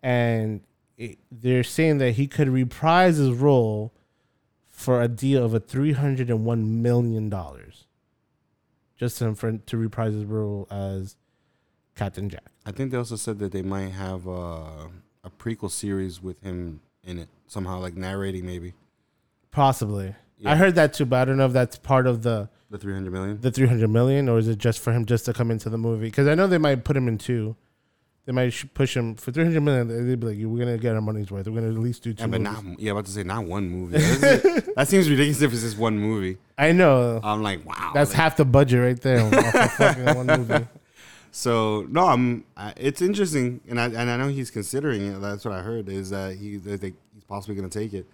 [0.03, 0.61] and
[0.97, 3.91] it, they're saying that he could reprise his role
[4.69, 7.85] for a deal of a three hundred and one million dollars,
[8.97, 11.15] just to, for, to reprise his role as
[11.95, 12.43] Captain Jack.
[12.65, 14.87] I think they also said that they might have uh,
[15.23, 18.73] a prequel series with him in it somehow, like narrating maybe
[19.51, 20.15] Possibly.
[20.39, 20.51] Yeah.
[20.51, 22.93] I heard that too, but I don't know if that's part of the the three
[22.93, 23.39] hundred million.
[23.39, 26.07] the 300 million or is it just for him just to come into the movie
[26.07, 27.55] because i know they might put him in two
[28.25, 31.29] they might push him for 300 million they'd be like we're gonna get our money's
[31.29, 32.63] worth we're gonna at least do two Yeah, but movies.
[32.63, 32.91] not yeah.
[32.91, 33.97] About to say not one movie.
[33.97, 36.37] That seems ridiculous if it's just one movie.
[36.57, 37.91] i know I'm like, wow.
[37.93, 40.65] that's like- half the budget right there off of fucking one movie
[41.35, 42.43] So no, I'm.
[42.55, 45.19] I, it's interesting, and I and I know he's considering it.
[45.19, 48.05] That's what I heard is that he that they, he's possibly going to take it.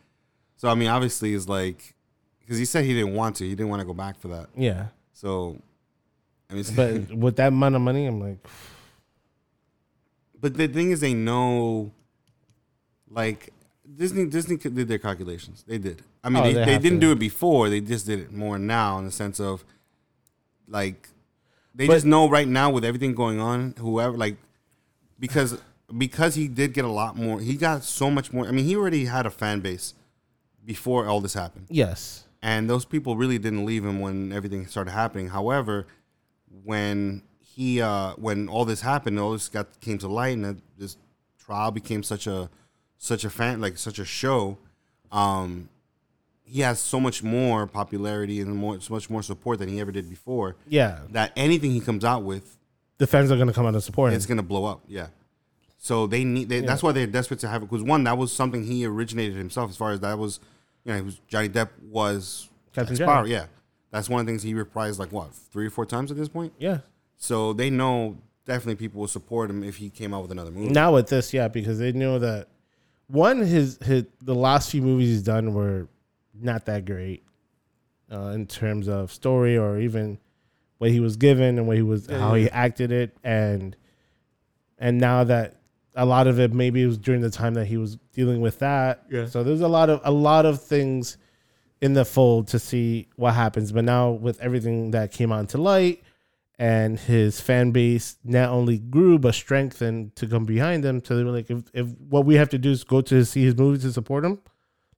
[0.56, 1.96] So I mean, obviously, it's like
[2.40, 3.44] because he said he didn't want to.
[3.44, 4.48] He didn't want to go back for that.
[4.56, 5.58] yeah So
[6.50, 8.38] I mean, but with that amount of money i'm like
[10.40, 11.92] but the thing is, they know,
[13.10, 13.50] like
[13.96, 14.26] Disney.
[14.26, 15.64] Disney did their calculations.
[15.68, 16.04] They did.
[16.24, 17.08] I mean, Oh, they, they they, didn't to.
[17.08, 17.70] do it before.
[17.70, 19.64] They just did it more now in the sense of,
[20.68, 21.10] like,
[21.74, 23.74] they But- just know right now with everything going on.
[23.80, 24.38] Whoever, like,
[25.20, 25.58] because
[25.98, 27.40] because he did get a lot more.
[27.40, 28.48] He got so much more.
[28.48, 29.94] I mean, he already had a fan base
[30.64, 34.92] before all this happened yes and those people really didn't leave him when everything started
[34.92, 35.30] happening.
[35.30, 35.88] However,
[36.64, 37.24] when
[37.60, 40.96] he uh, when all this happened, all this got came to light, and this
[41.38, 42.50] trial became such a
[42.98, 44.58] such a fan like such a show.
[45.12, 45.68] Um,
[46.46, 49.92] he has so much more popularity and more so much more support than he ever
[49.92, 50.56] did before.
[50.70, 52.56] yeah That anything he comes out with,
[52.98, 54.80] the fans are gonna come out and support him it's gonna blow up.
[54.88, 55.08] Yeah.
[55.80, 56.48] So they need.
[56.48, 57.70] They, That's why they're desperate to have it.
[57.70, 59.70] Because one, that was something he originated himself.
[59.70, 60.40] As far as that was,
[60.86, 63.26] you know, he was Johnny Depp was Captain Sparrow.
[63.26, 63.48] Yeah,
[63.92, 66.30] that's one of the things he reprised like what three or four times at this
[66.30, 66.54] point.
[66.58, 66.80] yeah
[67.22, 70.70] So they know definitely people will support him if he came out with another movie.
[70.70, 72.48] now with this yeah because they know that
[73.08, 75.88] one his his the last few movies he's done were
[76.34, 77.24] not that great
[78.12, 80.18] uh, in terms of story or even
[80.80, 83.76] what he was given and what he was how he acted it and
[84.80, 85.58] and now that
[85.96, 88.58] a lot of it maybe it was during the time that he was dealing with
[88.60, 89.28] that Yeah.
[89.28, 91.18] so there's a lot of a lot of things
[91.82, 95.60] in the fold to see what happens but now with everything that came out into
[95.60, 96.02] light
[96.60, 101.02] and his fan base not only grew but strengthened to come behind him.
[101.04, 103.44] So they were like, if, if what we have to do is go to see
[103.44, 104.40] his movies to support him,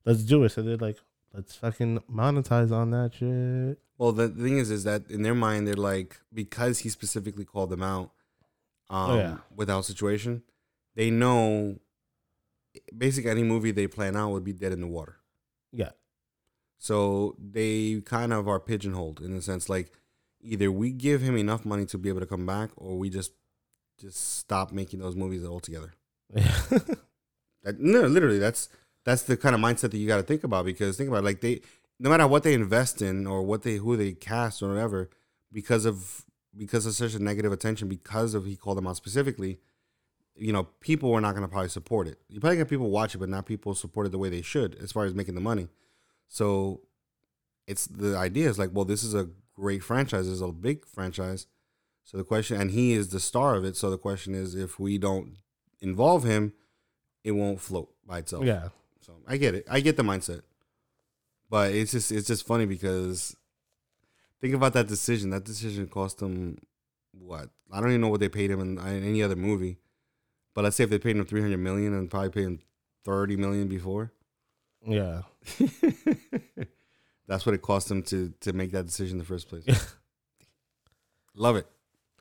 [0.04, 0.50] let's do it.
[0.50, 0.98] So they're like,
[1.34, 3.78] let's fucking monetize on that shit.
[4.00, 7.70] Well, the thing is, is that in their mind, they're like because he specifically called
[7.70, 8.12] them out
[8.90, 9.38] um, Oh, yeah.
[9.56, 10.42] without situation,
[10.96, 11.78] they know
[12.98, 15.18] basically any movie they plan out would be dead in the water.
[15.72, 15.92] Yeah,
[16.80, 19.92] So they kind of are pigeonholed in the sense like
[20.44, 23.32] either we give him enough money to be able to come back, or we just
[24.00, 25.94] just stop making those movies altogether.
[27.64, 28.70] That, no, literally, that's
[29.06, 31.26] that's the kind of mindset that you got to think about because think about it,
[31.26, 31.62] like they
[32.00, 35.10] no matter what they invest in or what they who they cast or whatever
[35.52, 36.26] because of
[36.58, 39.60] because of such a negative attention because of he called them out specifically
[40.36, 42.18] you know people are not going to probably support it.
[42.30, 44.76] You probably get people watch it but not people support it the way they should
[44.82, 45.68] as far as making the money.
[46.28, 46.82] So
[47.68, 49.30] it's the idea is like well this is a
[49.62, 51.46] great franchise it's a big franchise
[52.04, 54.80] so the question and he is the star of it so the question is if
[54.80, 55.30] we don't
[55.82, 56.54] involve him
[57.24, 58.70] it won't float by itself Yeah.
[59.06, 59.66] so I get it.
[59.70, 60.42] I get the mindset.
[61.50, 63.36] But it's just it's just funny because
[64.40, 65.30] think about that decision.
[65.30, 66.58] That decision cost him
[67.14, 67.50] what?
[67.72, 69.78] I don't even know what they paid him in, in any other movie.
[70.56, 72.60] But let's say if they paid him three hundred million and probably paid him
[73.06, 74.12] thirty million before.
[74.88, 75.22] Yeah.
[77.28, 79.66] That's what it cost him to to make that decision in the first place.
[81.36, 81.68] Love it.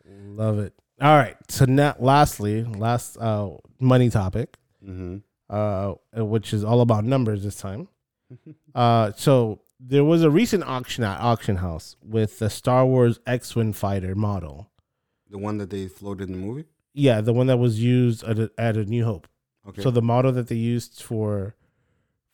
[0.06, 0.72] Love it.
[1.00, 1.36] All right.
[1.48, 5.18] So now, lastly, last uh, money topic, Mm-hmm.
[5.54, 7.88] uh, which is all about numbers this time.
[8.72, 13.72] Uh, so there was a recent auction at auction house with the Star Wars X-wing
[13.72, 14.70] fighter model.
[15.28, 16.66] The one that they floated in the movie.
[16.94, 19.26] Yeah, the one that was used at a, at a New Hope.
[19.68, 19.82] Okay.
[19.82, 21.56] So the model that they used for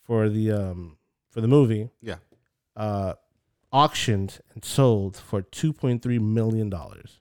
[0.02, 0.98] for the um
[1.30, 2.16] for the movie, Yeah.
[2.76, 3.14] Uh,
[3.72, 7.20] auctioned and sold for two point three million dollars.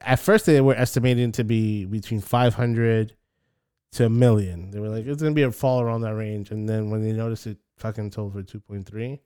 [0.00, 3.14] At first, they were estimating to be between five hundred
[3.92, 4.70] to a million.
[4.70, 6.50] They were like, it's gonna be a fall around that range.
[6.50, 9.20] And then when they noticed it, fucking sold for two point three.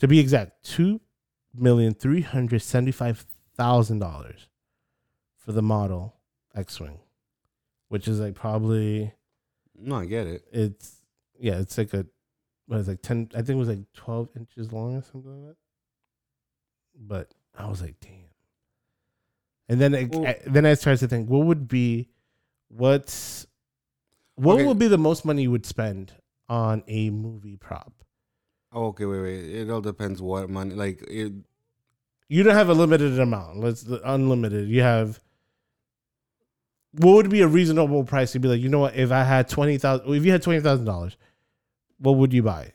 [0.00, 1.00] To be exact, two
[1.54, 3.24] million three hundred seventy five
[3.56, 4.48] thousand dollars
[5.36, 6.14] for the model
[6.54, 7.00] X-wing,
[7.88, 9.12] which is like probably
[9.76, 10.44] no, I get it.
[10.52, 11.02] it's
[11.38, 12.06] yeah, it's like a
[12.72, 13.28] what is it, like ten?
[13.34, 15.56] I think it was like twelve inches long or something like that.
[16.98, 18.10] But I was like, damn.
[19.68, 22.08] And then it, I, then I started to think, what would be,
[22.68, 23.46] what's,
[24.34, 24.66] what Okay.
[24.66, 26.12] would be the most money you would spend
[26.48, 27.92] on a movie prop?
[28.72, 29.50] Oh, okay, wait, wait.
[29.54, 30.74] It all depends what money.
[30.74, 31.32] Like it,
[32.28, 33.60] You don't have a limited amount.
[33.60, 34.68] Let's unlimited.
[34.68, 35.20] You have.
[36.92, 38.60] What would be a reasonable price to be like?
[38.60, 38.94] You know what?
[38.96, 41.16] If I had twenty thousand, if you had twenty thousand dollars,
[42.02, 42.72] what would you buy?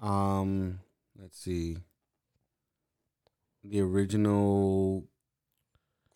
[0.00, 0.80] Um,
[1.20, 1.76] let's see.
[3.64, 5.04] The original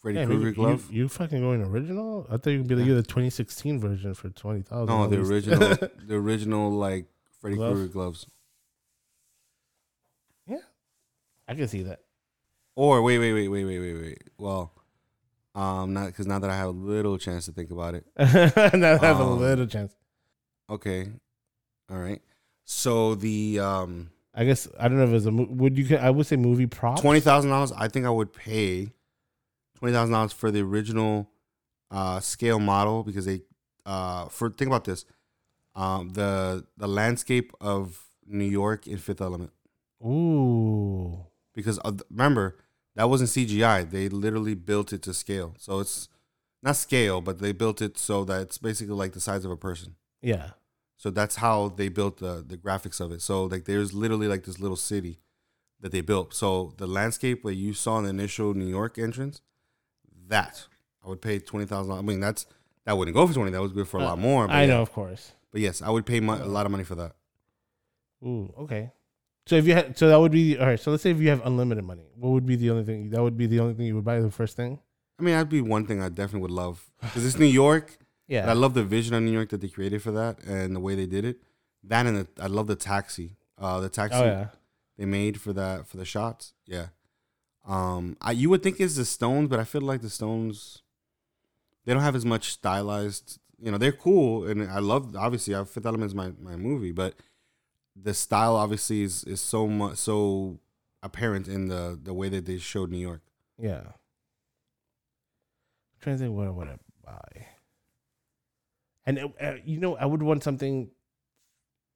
[0.00, 0.88] Freddy Damn, Krueger you, glove.
[0.90, 2.26] You, you fucking going original?
[2.30, 4.86] I thought you'd be like you're the 2016 version for twenty thousand.
[4.94, 5.58] no, the original,
[6.06, 7.06] the original like
[7.40, 7.74] Freddy Glove?
[7.74, 8.26] Krueger gloves.
[10.46, 10.58] Yeah,
[11.48, 12.00] I can see that.
[12.76, 14.22] Or wait, wait, wait, wait, wait, wait, wait.
[14.38, 14.72] Well,
[15.54, 18.04] um, not because now that I have a little chance to think about it.
[18.16, 19.94] and I have a Um, little chance.
[20.70, 21.08] Okay,
[21.90, 22.22] all right.
[22.64, 25.96] So the um I guess I don't know if it's a mo- would you?
[25.96, 27.00] I would say movie prop.
[27.00, 28.88] twenty thousand dollars, I think I would pay
[29.76, 31.30] twenty thousand dollars for the original
[31.90, 33.42] uh, scale model because they
[33.86, 35.04] uh, for think about this,
[35.74, 39.52] um, the the landscape of New York in Fifth Element
[40.04, 41.26] Ooh.
[41.54, 42.56] because of remember
[42.96, 43.88] that wasn't CGI.
[43.88, 46.08] They literally built it to scale, so it's
[46.62, 49.56] not scale, but they built it so that it's basically like the size of a
[49.56, 49.96] person.
[50.22, 50.50] Yeah.
[51.04, 53.20] So that's how they built the the graphics of it.
[53.20, 55.18] So like there's literally like this little city
[55.82, 56.32] that they built.
[56.32, 59.42] So the landscape where you saw in the initial New York entrance,
[60.28, 60.66] that
[61.04, 61.92] I would pay twenty thousand.
[61.92, 62.46] I mean that's
[62.86, 63.50] that wouldn't go for twenty.
[63.50, 64.46] That was good for a Uh, lot more.
[64.46, 64.68] But I yeah.
[64.68, 65.32] know, of course.
[65.52, 67.12] But yes, I would pay a lot of money for that.
[68.24, 68.54] Ooh.
[68.60, 68.90] Okay.
[69.46, 70.80] So if you had, so that would be all right.
[70.80, 73.10] So let's say if you have unlimited money, what would be the only thing?
[73.10, 74.20] That would be the only thing you would buy.
[74.20, 74.80] The first thing.
[75.18, 77.98] I mean, that'd be one thing I definitely would love because it's New York.
[78.34, 78.42] Yeah.
[78.42, 80.80] And I love the vision of New York that they created for that and the
[80.80, 81.36] way they did it.
[81.84, 83.36] That and the, I love the taxi.
[83.56, 84.48] Uh, the taxi oh yeah.
[84.98, 86.52] they made for that for the shots.
[86.66, 86.86] Yeah.
[87.64, 90.82] Um, I you would think it's the Stones, but I feel like the Stones
[91.84, 93.38] they don't have as much stylized.
[93.60, 95.54] You know, they're cool, and I love obviously.
[95.54, 97.14] I Fifth Element is my my movie, but
[97.94, 100.58] the style obviously is is so much so
[101.04, 103.22] apparent in the the way that they showed New York.
[103.56, 103.82] Yeah.
[103.84, 103.92] I'm
[106.00, 107.46] trying to think what I would I buy.
[109.06, 110.90] And uh, uh, you know, I would want something.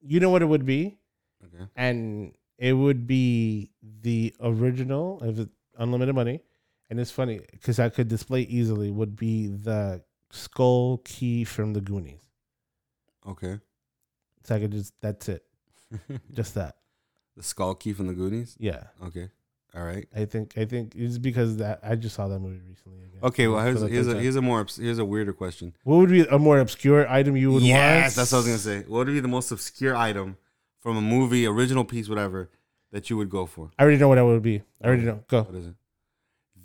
[0.01, 0.99] You know what it would be,
[1.45, 1.65] Okay.
[1.75, 6.41] and it would be the original if it's unlimited money.
[6.91, 8.91] And it's funny because I could display easily.
[8.91, 12.23] Would be the skull key from the Goonies.
[13.27, 13.59] Okay.
[14.45, 15.45] So I could just that's it,
[16.33, 16.77] just that.
[17.37, 18.57] the skull key from the Goonies.
[18.59, 19.29] Yeah, Okay.
[19.79, 20.09] All right.
[20.15, 22.99] I think I think it's because that I just saw that movie recently.
[23.05, 23.21] Again.
[23.23, 23.47] Okay.
[23.47, 25.75] Well, here's, here's a here's a more here's a weirder question.
[25.85, 28.15] what would be a more obscure item you would yes, want?
[28.17, 28.89] that's what I was gonna say.
[28.89, 30.37] What would be the most obscure item
[30.81, 32.51] from a movie, original piece, whatever,
[32.91, 33.71] that you would go for?
[33.79, 34.63] I already know what that would be.
[34.83, 35.23] I already know.
[35.29, 35.43] Go.
[35.43, 35.75] What is it?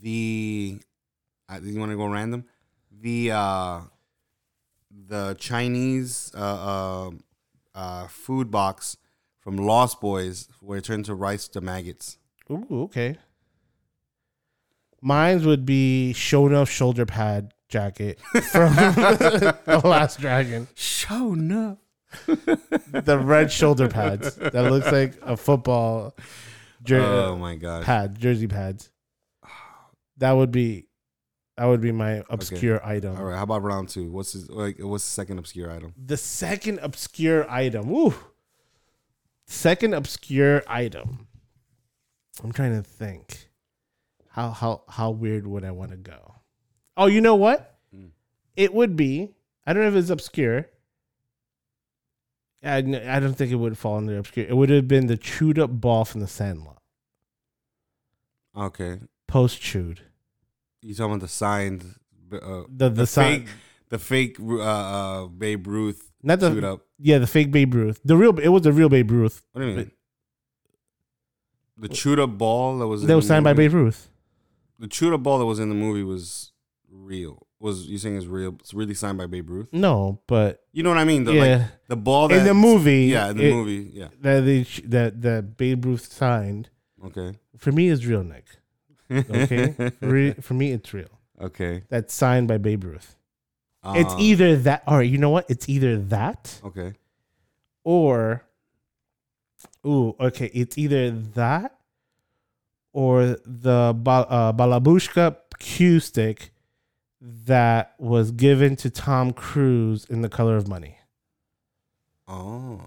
[0.02, 0.80] The
[1.49, 2.45] uh, you want to go random?
[2.91, 3.82] The uh
[5.08, 7.12] the Chinese uh, uh,
[7.76, 8.97] uh, food box
[9.39, 12.17] from Lost Boys, where it turned to rice to maggots.
[12.52, 13.18] Ooh, okay.
[15.02, 20.68] Mines would be Sho'nuff shoulder pad jacket from The Last Dragon.
[20.76, 21.78] Sho'nuff.
[22.28, 26.16] The red shoulder pads that looks like a football
[26.84, 28.92] jer- Oh my god pad, jersey pads.
[30.18, 30.86] That would be
[31.58, 33.18] that would be my obscure item.
[33.18, 33.36] All right.
[33.38, 34.12] How about round two?
[34.12, 34.78] What's his, like?
[34.80, 35.94] What's the second obscure item?
[36.04, 37.90] The second obscure item.
[37.92, 38.14] Ooh.
[39.48, 41.28] Second obscure item.
[42.43, 43.50] I'm trying to think.
[44.30, 46.36] How how how weird would I want to go?
[46.98, 47.78] Oh, you know what?
[47.96, 48.10] Mm.
[48.56, 49.36] It would be.
[49.65, 50.67] I don't know if it's obscure.
[52.63, 54.46] I, I don't think it would fall under obscure.
[54.48, 56.82] It would have been the chewed up ball from the Sandlot,
[58.56, 59.00] Okay.
[59.28, 60.00] post chewed.
[60.82, 61.84] You talking about the signed,
[62.32, 63.48] uh, The the, the fake,
[63.89, 66.82] the fake uh, uh, Babe Ruth not the chewed up.
[67.00, 68.00] yeah the fake Babe Ruth.
[68.06, 69.43] The real it was the real Babe Ruth.
[69.52, 69.91] What do you mean?
[71.78, 74.10] The chewed up ball that was in That was signed by Babe Ruth.
[74.80, 76.52] The chewed up ball that was in the movie was
[76.90, 77.48] real.
[77.60, 78.56] Was you saying is real?
[78.60, 79.68] It's really signed by Babe Ruth.
[79.72, 81.24] No, but You know what I mean?
[81.24, 83.92] The, yeah, like, the ball that in the movie, Yeah, in the it- movie.
[83.94, 84.10] Yeah.
[84.22, 86.70] that they that that Babe Ruth signed
[87.06, 87.38] Okay.
[87.58, 88.46] for me it's real, Nick.
[89.12, 91.10] Okay, for, for me it's real.
[91.42, 91.84] okay.
[91.90, 93.16] That's signed by Babe Ruth.
[93.96, 95.46] it's Uh, either that, or you know what?
[95.50, 96.94] It's either that Okay.
[97.84, 98.44] or,
[99.86, 101.76] ooh, okay, it's either that
[102.91, 106.52] or the uh, Balabushka cue stick
[107.21, 110.97] that was given to Tom Cruise in The Color of Money.
[112.28, 112.82] Oh.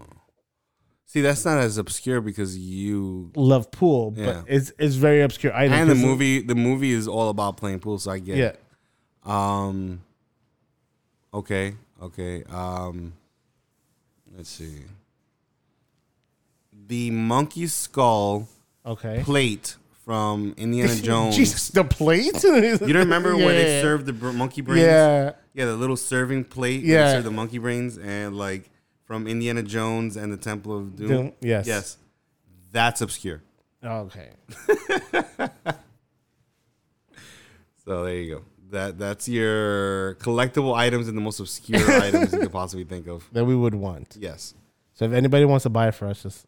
[1.07, 4.27] See, that's not as obscure because you Love pool, Yeah.
[4.27, 5.73] but it's it's very obscure item.
[5.73, 6.41] and the movie.
[6.43, 8.37] The movie is all about playing pool, so I get.
[8.37, 8.47] yeah.
[8.49, 8.61] It.
[9.25, 10.03] Um.
[11.33, 11.75] Okay.
[12.03, 12.45] Okay.
[12.45, 13.15] Um.
[14.37, 14.83] Let's see.
[16.87, 18.49] The monkey skull
[18.85, 19.23] Okay.
[19.25, 21.37] plate from Indiana Jones.
[21.37, 22.41] Jesus, the plate.
[22.45, 23.83] You don't remember where they Yeah.
[23.83, 24.83] served the br- monkey brains?
[24.87, 25.33] Yeah.
[25.55, 26.83] Yeah, the little serving plate.
[26.85, 26.95] Yeah.
[26.95, 27.05] Yeah.
[27.07, 28.71] They serve the monkey brains and like
[29.05, 31.09] from Indiana Jones and the Temple of Doom.
[31.09, 31.67] Doom, yes.
[31.67, 31.97] Yes.
[32.73, 33.43] That's obscure.
[33.83, 34.31] Okay.
[37.85, 38.43] So there you go.
[38.71, 43.29] That that's your collectible items and the most obscure items you could possibly think of.
[43.33, 44.17] That we would want.
[44.19, 44.55] Yes.
[44.95, 46.47] So if anybody wants to buy it for us, just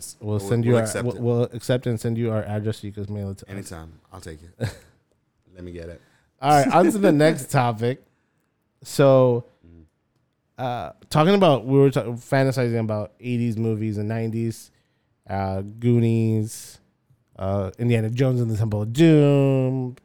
[0.00, 0.16] Yes.
[0.20, 2.86] we'll send you we'll our, accept we'll, we'll accept and send you our address so
[2.86, 3.50] you can mail it to us.
[3.50, 3.92] Anytime.
[4.12, 4.74] I'll take it.
[5.54, 6.00] Let me get it.
[6.40, 8.02] All right, on to the next topic.
[8.82, 9.44] So,
[10.56, 14.70] uh, talking about we were ta- fantasizing about '80s movies and '90s,
[15.28, 16.78] uh, Goonies,
[17.38, 19.96] uh, Indiana Jones and the Temple of Doom,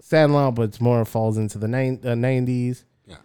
[0.00, 2.84] Sandlot, but it's more falls into the nine, uh, '90s.
[3.06, 3.16] Yeah.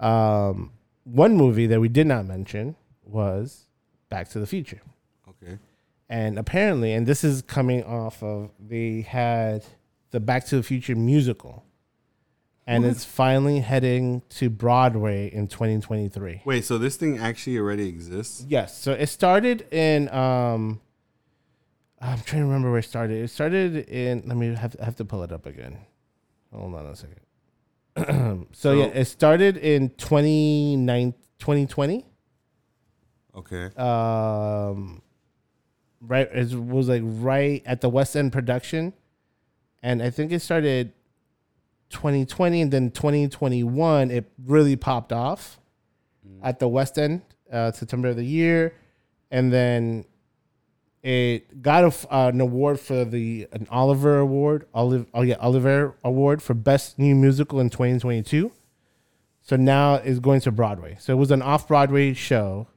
[0.00, 0.72] Um,
[1.04, 3.66] one movie that we did not mention was
[4.08, 4.80] Back to the Future.
[6.08, 9.64] And apparently, and this is coming off of they had
[10.10, 11.64] the Back to the Future musical,
[12.66, 16.42] and it's finally heading to Broadway in 2023.
[16.46, 18.44] Wait, so this thing actually already exists?
[18.48, 20.80] Yes, so it started in um,
[22.00, 23.22] I'm trying to remember where it started.
[23.24, 24.22] It started in.
[24.26, 25.76] Let me have I have to pull it up again.
[26.54, 27.20] Hold on a second.
[27.98, 32.06] so, So- yeah, it started in 29 2020.
[33.36, 33.66] Okay.
[33.76, 35.02] um
[36.00, 38.92] right it was like right at the west end production.
[39.82, 40.92] And i think it started
[41.90, 45.58] 2020 and then 2021 it really popped off
[46.42, 48.74] at the west end uh september of the year.
[49.30, 50.04] And then
[51.02, 55.92] it got a uh, an award for the an Olivier award olive oh yeah Olivier
[56.02, 58.50] award for best new musical in 2022
[59.48, 60.98] so now it's going to broadway.
[61.00, 62.68] So it was an off-broadway show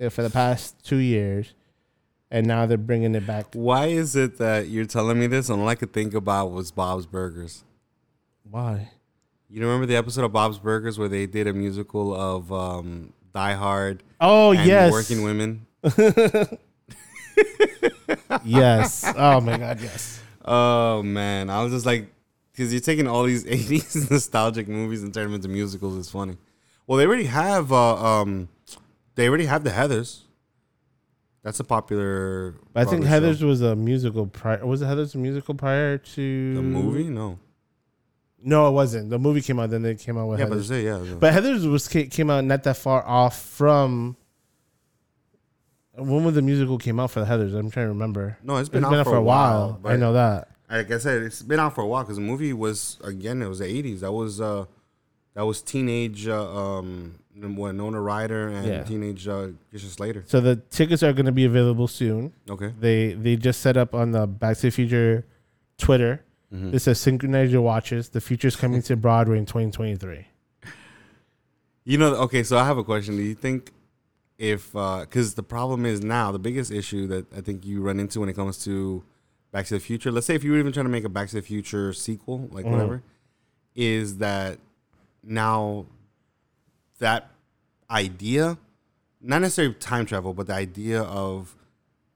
[0.00, 1.54] uh, for the past two years,
[2.30, 3.46] and now they're bringing it back.
[3.52, 6.70] Why is it that you're telling me this and all I could think about was
[6.70, 7.64] Bob's Burgers?
[8.48, 8.90] Why?
[9.48, 13.52] You remember the episode of Bob's Burgers where they did a musical of um, Die
[13.52, 15.66] Hard Oh and yes, Working Women?
[18.44, 19.04] yes.
[19.16, 20.20] Oh my god, yes.
[20.44, 22.12] Oh man, I was just like,
[22.52, 25.98] because you're taking all these '80s nostalgic movies and turning them into musicals.
[25.98, 26.36] It's funny.
[26.86, 28.48] Well, they already have, uh, um,
[29.14, 30.23] they already have the Heather's.
[31.44, 32.54] That's a popular.
[32.74, 33.46] I think Broadway Heather's show.
[33.46, 34.64] was a musical prior.
[34.66, 37.04] Was it Heather's a musical prior to the movie.
[37.04, 37.38] No,
[38.42, 39.10] No, it wasn't.
[39.10, 40.68] The movie came out, then they came out with yeah, but Heather's.
[40.68, 40.96] say yeah.
[40.98, 44.16] the- But Heather's was came out not that far off from.
[45.96, 47.54] When was the musical came out for the Heather's?
[47.54, 48.36] I'm trying to remember.
[48.42, 49.80] no, it's It's been, been, out, for, a while.
[49.84, 50.48] I know that.
[50.68, 53.48] Like I said, it's been out for a while because the movie was again it
[53.48, 54.00] was the '80s.
[54.00, 54.64] That was uh,
[55.34, 58.82] That was teenage uh, um what Nona Ryder and Yeah.
[58.84, 60.22] teenage uh, Christian Slater.
[60.26, 62.32] So the tickets are going to be available soon.
[62.48, 62.72] Okay.
[62.78, 65.26] They they just set up on the Back to the Future
[65.78, 66.22] Twitter.
[66.52, 66.72] Mhm.
[66.74, 68.10] It says synchronize your watches.
[68.10, 70.26] The future's coming to Broadway in 2023.
[71.84, 73.16] You know, okay, so I have a question.
[73.16, 73.72] Do you think
[74.38, 78.20] if, because the problem is now, the biggest issue that I think you run into
[78.20, 79.02] when it comes to
[79.52, 81.28] Back to the Future, let's say if you were even trying to make a Back
[81.28, 82.70] to the Future sequel, like Mhm.
[82.70, 83.02] whatever,
[83.74, 84.58] is that
[85.22, 85.86] now
[86.98, 87.30] that
[87.90, 88.56] idea,
[89.20, 91.54] not necessarily time travel, but the idea of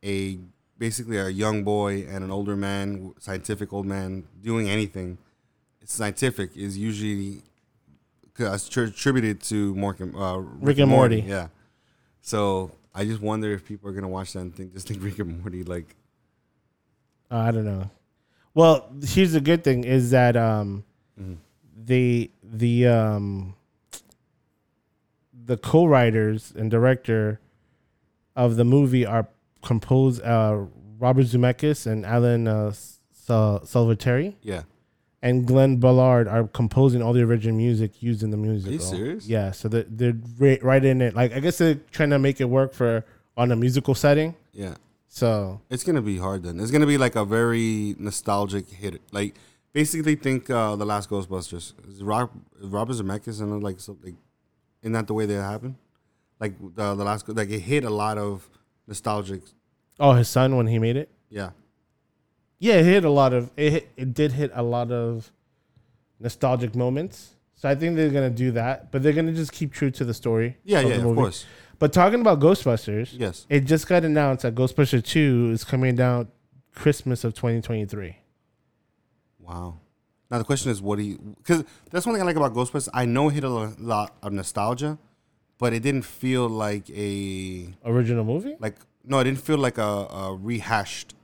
[0.05, 0.39] a
[0.79, 5.19] basically a young boy and an older man, scientific old man, doing anything
[5.85, 7.43] scientific is usually
[8.41, 11.21] uh, attributed to Mork and, uh, Rick, and Morty.
[11.27, 11.49] Yeah.
[12.21, 15.19] So I just wonder if people are gonna watch that and think just think Rick
[15.19, 15.97] and Morty like
[17.31, 17.91] Uh, I don't know.
[18.55, 20.85] Well, here's the good thing is that um,
[21.21, 21.37] Mhm.
[21.85, 23.55] the the um,
[25.49, 27.41] the co-writers and director
[28.37, 29.27] of the movie are
[29.63, 30.65] composed uh,
[30.99, 32.73] Robert Zemeckis and Alan uh,
[33.13, 34.63] Sal- Salvatore yeah.
[35.23, 38.71] and Glen Ballard are composing all the original music used in the musical.
[38.71, 39.27] Are you serious?
[39.27, 41.15] Yeah, so they're, they're right, in it.
[41.15, 43.05] Like I guess they're trying to make it work for
[43.37, 44.35] on a musical setting.
[44.53, 44.75] Yeah.
[45.09, 46.61] So It's gonna be hard then.
[46.61, 49.01] It's gonna be like a very nostalgic hit.
[49.13, 49.35] Like
[49.73, 51.73] basically think uh the last Ghostbusters.
[51.89, 52.31] Is Rob,
[52.61, 54.15] Robert Zemeckis and like so like
[54.83, 55.77] isn't that the way that happened?
[56.41, 58.49] Like the the last like it hit a lot of
[58.87, 59.43] nostalgic
[60.01, 61.11] oh, his son when he made it.
[61.31, 61.51] yeah.
[62.61, 63.71] Yeah, it hit a lot of it.
[63.73, 65.31] Hit, it did hit a lot of
[66.19, 67.35] nostalgic moments.
[67.55, 70.15] So I think they're gonna do that, but they're gonna just keep true to the
[70.15, 70.57] story.
[70.65, 71.47] Yeah, of yeah, of course.
[71.79, 73.47] But talking about Ghostbusters, Yes.
[73.49, 76.29] it just got announced that Ghostbusters Two is coming down
[76.75, 78.17] Christmas of 2023.
[79.41, 79.79] Wow.
[80.31, 81.19] Now the question is, what do you?
[81.39, 82.89] Because that's one thing I like about Ghostbusters.
[82.93, 84.99] I know it hit a lot of nostalgia,
[85.59, 88.57] but it didn't feel like a Original movie?
[88.61, 91.15] like no, it didn't feel like a, a rehashed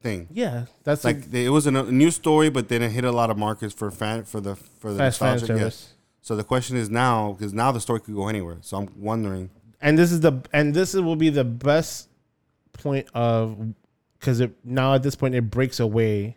[0.00, 0.28] thing.
[0.32, 3.28] Yeah, that's Like they, it was a new story, but then it hit a lot
[3.30, 5.46] of markets for fan for the for the fast nostalgia.
[5.46, 5.92] service.
[6.22, 8.56] So the question is now because now the story could go anywhere.
[8.62, 9.50] So I'm wondering.
[9.82, 12.08] and this is the and this will be the best
[12.72, 13.74] point of
[14.18, 16.36] because it now at this point it breaks away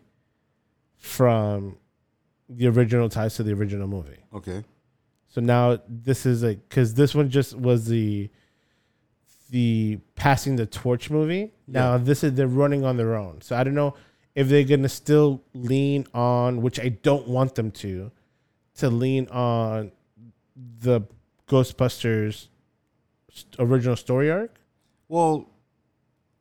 [0.98, 1.76] from
[2.50, 4.18] the original ties to the original movie.
[4.34, 4.64] Okay.
[5.28, 8.28] So now this is like because this one just was the
[9.50, 11.52] the passing the torch movie.
[11.68, 13.40] Now this is they're running on their own.
[13.40, 13.94] So I don't know
[14.34, 18.10] if they're gonna still lean on, which I don't want them to,
[18.76, 19.92] to lean on
[20.80, 21.02] the
[21.48, 22.48] Ghostbusters
[23.58, 24.54] original story arc.
[25.08, 25.48] Well,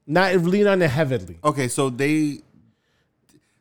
[0.07, 1.37] Not lean on it heavily.
[1.43, 1.67] okay.
[1.67, 2.39] So they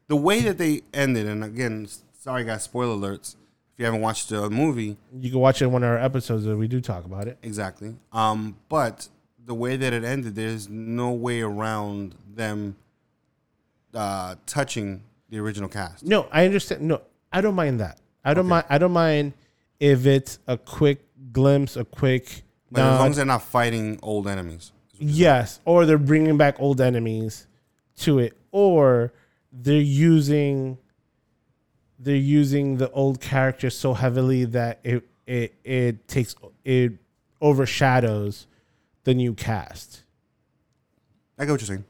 [0.08, 1.86] the way that they ended, and again,
[2.28, 3.36] sorry guys, spoiler alerts.
[3.72, 6.44] If you haven't watched the movie, You can watch it in one of our episodes
[6.44, 7.38] that we do talk about it.
[7.42, 7.96] Exactly.
[8.12, 9.08] Um, but
[9.46, 12.76] the way that it ended, there's no way around them
[13.94, 16.04] uh, touching the original cast.
[16.04, 16.82] No, I understand.
[16.82, 17.00] No,
[17.32, 17.98] I don't mind that.
[18.22, 18.66] I don't mind.
[18.68, 19.32] I don't mind
[19.80, 21.02] if it's a quick
[21.32, 22.42] glimpse, a quick.
[22.70, 24.72] But as long as they're not fighting old enemies.
[24.92, 27.46] yes, or they're bringing back old enemies
[28.00, 29.14] to it, or
[29.50, 30.76] they're using
[31.98, 36.34] they're using the old characters so heavily that it it it takes
[36.64, 36.92] it
[37.40, 38.46] overshadows
[39.04, 40.02] the new cast.
[41.38, 41.84] I get what you're saying.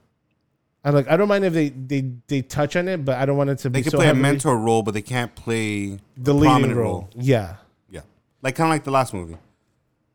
[0.84, 1.08] I like.
[1.08, 3.58] I don't mind if they they they touch on it, but I don't want it
[3.58, 5.98] to They be They can so play heavily a mentor role, but they can't play
[6.16, 7.10] the a leading prominent role.
[7.14, 7.56] Yeah.
[7.90, 8.02] Yeah,
[8.42, 9.36] like kind of like the last movie,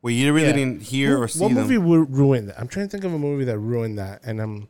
[0.02, 0.54] where you really Yeah.
[0.54, 1.58] didn't hear Who- or see what them.
[1.64, 2.60] movie would ruin that?
[2.60, 4.68] I'm trying to think of a movie that ruined that, and I'm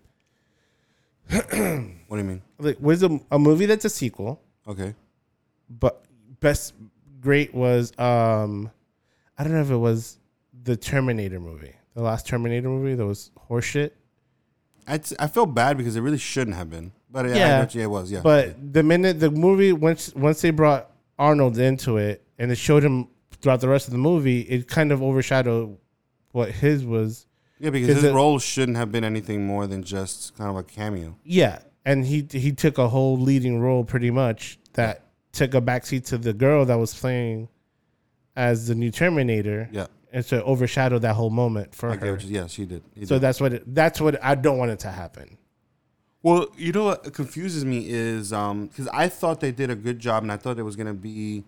[1.30, 2.42] What do you mean?
[2.60, 4.96] like, was a, a movie that's a sequel, Okay,
[5.70, 6.06] but
[6.40, 6.74] best
[7.20, 8.70] great was um,
[9.38, 10.20] I don't know if it was
[10.64, 13.92] the Terminator movie, the last Terminator movie that was horseshit.
[14.88, 17.68] I I feel bad because it really shouldn't have been, but yeah, Yeah.
[17.72, 18.12] You, it was.
[18.12, 22.58] Yeah, But the minute the movie once once they brought Arnold into it and it
[22.58, 23.08] showed him
[23.42, 25.78] throughout the rest of the movie, it kind of overshadowed
[26.32, 27.26] what his was.
[27.60, 30.64] yeah, because his it- role shouldn't have been anything more than just kind of a
[30.64, 31.16] cameo.
[31.24, 35.04] Yeah, and he he took a whole leading role pretty much that
[35.34, 37.50] took a backseat to the girl that was playing
[38.36, 42.18] as the new Terminator, Yeah, and so it overshadowed that whole moment for I her.
[42.18, 42.84] you, yeah, she did.
[42.96, 43.22] He So did.
[43.22, 45.38] that's what it, that's what I don't want it to happen.
[46.22, 50.24] Well, you know what confuses me is because I thought they did a good job,
[50.24, 51.44] and I thought it was gonna be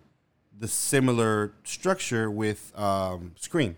[0.58, 3.78] the similar structure with um, Scream,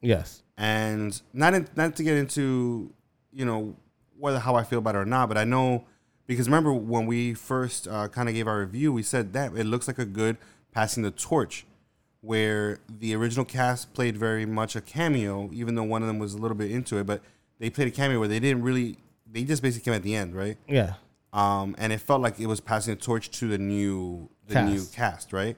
[0.00, 0.42] Yes.
[0.56, 2.92] and not in, not to get into
[3.32, 3.76] you know
[4.18, 5.84] whether how I feel about it or not, but I know
[6.32, 9.64] because remember when we first uh, kind of gave our review, we said that it
[9.64, 10.36] looks like a good
[10.72, 11.64] passing the torch,
[12.20, 16.34] where the original cast played very much a cameo, even though one of them was
[16.34, 17.20] a little bit into it, but
[17.58, 18.96] they played a cameo where they didn't really.
[19.30, 20.58] They just basically came at the end, right?
[20.68, 20.94] Yeah.
[21.32, 24.72] um, and it felt like it was passing the torch to the new the Cast.
[24.72, 25.56] new cast, right?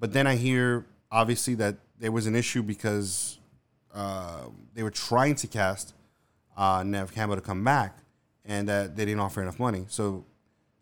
[0.00, 3.38] But then I hear obviously that there was an issue because
[3.94, 4.44] uh,
[4.74, 5.94] they were trying to cast
[6.56, 7.98] uh, Nev Campbell to come back,
[8.46, 9.84] and that they didn't offer enough money.
[9.88, 10.24] So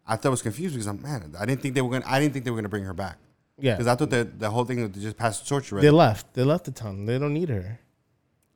[0.06, 2.04] I thought I was confused because I'm man, I didn't think they were gonna.
[2.06, 3.18] I didn't think they were gonna bring her back
[3.58, 3.74] Yeah.
[3.74, 5.86] because I thought that the whole thing just passed the torch already.
[5.86, 6.34] They left.
[6.34, 7.06] They left the town.
[7.06, 7.80] They don't need her.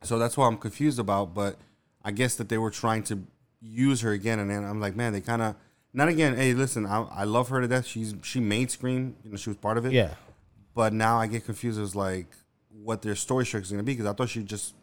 [0.03, 1.35] So that's what I'm confused about.
[1.35, 1.57] But
[2.05, 3.25] I guess that they were trying to
[3.61, 5.57] use her again, and then I'm like, man, they kind of
[5.93, 6.37] not again.
[6.37, 7.87] Hey, listen, I, I love her to death.
[7.87, 9.17] She's she made Scream.
[9.25, 9.93] You know, she was part of it.
[9.93, 10.15] Yeah.
[10.75, 12.27] But now I get confused as like
[12.71, 14.75] what their story structure is gonna be because I thought she just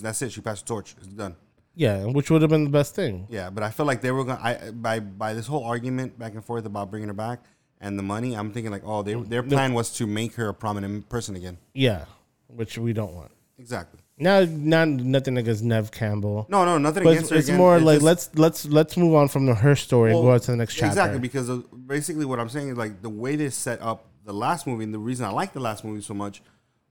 [0.00, 0.32] that's it.
[0.32, 0.94] She passed the torch.
[0.98, 1.36] It's done.
[1.74, 2.04] Yeah.
[2.04, 3.26] Which would have been the best thing.
[3.30, 4.40] Yeah, but I feel like they were gonna.
[4.42, 7.40] I by by this whole argument back and forth about bringing her back
[7.80, 8.34] and the money.
[8.34, 11.34] I'm thinking like, oh, they, mm, their plan was to make her a prominent person
[11.36, 11.58] again.
[11.74, 12.04] Yeah.
[12.48, 13.30] Which we don't want.
[13.58, 14.00] Exactly.
[14.18, 16.46] Now, not nothing against Nev Campbell.
[16.48, 17.52] No, no, nothing But against it's, her.
[17.52, 20.18] it's more It's like just- let's let's let's move on from the, her story and
[20.18, 20.86] go Well, on to the next chapter.
[20.88, 24.34] Exactly, because uh, basically what I'm saying is like the way they set up the
[24.34, 26.42] last movie, and the reason I like the last movie so much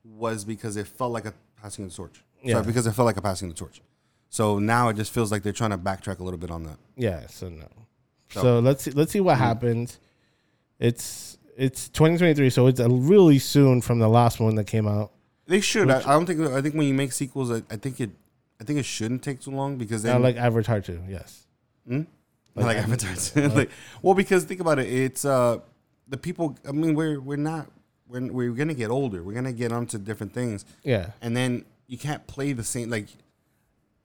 [0.03, 2.23] was because it felt like a passing of the torch.
[2.43, 2.55] Yeah.
[2.55, 3.81] Sorry, because it felt like a passing of the torch.
[4.31, 6.77] So now it just feels like they're trying to backtrack a little bit on that.
[6.95, 7.67] Yeah, so no.
[8.29, 9.99] So, So- let's see, let's see what happens.
[10.79, 15.11] It's it's 2023, so it's really soon from the last one that came out.
[15.47, 15.91] They should.
[15.91, 16.39] I, I don't think.
[16.41, 18.09] I think when you make sequels, I, I think it.
[18.59, 21.01] I think it shouldn't take too long because I then like Avatar too.
[21.09, 21.45] Yes.
[21.85, 22.03] Hmm?
[22.55, 23.49] like, Avatar.
[23.49, 23.69] like,
[24.01, 24.87] well, because think about it.
[24.87, 25.57] It's uh
[26.07, 26.57] the people.
[26.67, 27.67] I mean, we're we're not.
[28.07, 29.21] We're we're gonna get older.
[29.23, 30.63] We're gonna get onto different things.
[30.83, 31.11] Yeah.
[31.21, 33.07] and then you can't play the same like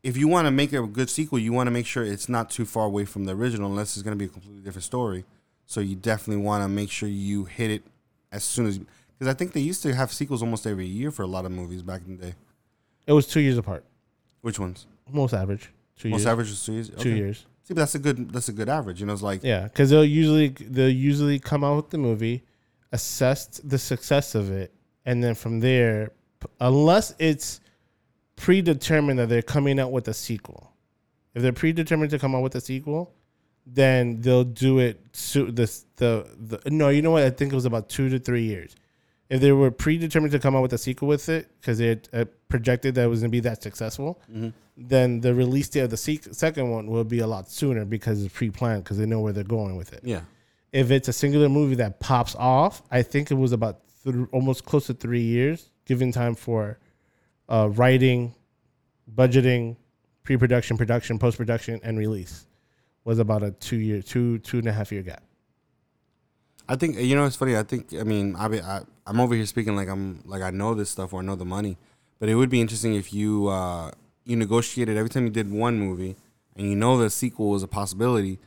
[0.08, 2.48] if you want to make a good sequel you want to make sure it's not
[2.56, 5.24] too far away from the original unless it's going to be a completely different story
[5.66, 7.82] so you definitely want to make sure you hit it
[8.30, 11.22] as soon as because i think they used to have sequels almost every year for
[11.22, 12.34] a lot of movies back in the day
[13.06, 13.84] It was two years apart.
[14.42, 15.70] which ones Most average.
[15.98, 16.26] Two most years.
[16.32, 17.38] average was two years Two years.
[17.64, 19.90] see but that's a good that's a good average you know it's like Yeah, because
[19.90, 22.42] they'll usually they'll usually come out with the movie,
[22.92, 24.72] assess the success of it,
[25.04, 26.12] and then from there,
[26.60, 27.60] unless it's
[28.36, 30.72] predetermined that they're coming out with a sequel,
[31.34, 33.12] if they're predetermined to come out with a sequel,
[33.66, 35.00] then they'll do it.
[35.12, 37.24] So this the the no, you know what?
[37.24, 38.74] I think it was about two to three years.
[39.28, 42.08] If they were predetermined to come out with a sequel with it because they had,
[42.12, 44.20] uh, projected that it was going to be that successful,
[44.76, 48.22] then the release date of the sec- second one will be a lot sooner because
[48.22, 50.00] it's pre-planned because they know where they're going with it.
[50.04, 50.20] yeah
[50.70, 54.64] If it's a singular movie that pops off, I think it was about th- almost
[54.64, 56.78] close to three years, given time for
[57.48, 58.34] uh, writing,
[59.14, 59.76] budgeting,
[60.22, 62.46] pre-production, production, post-production, and release.
[63.04, 65.22] Was about a two year, two two and a half year gap.
[66.68, 67.56] I think you know it's funny.
[67.56, 70.50] I think I mean I, be- I I'm over here speaking like I'm like I
[70.50, 71.78] know this stuff or I know the money,
[72.18, 73.92] but it would be interesting if you uh,
[74.24, 76.16] you negotiated every time you did one movie
[76.56, 78.40] and you know the sequel was a possibility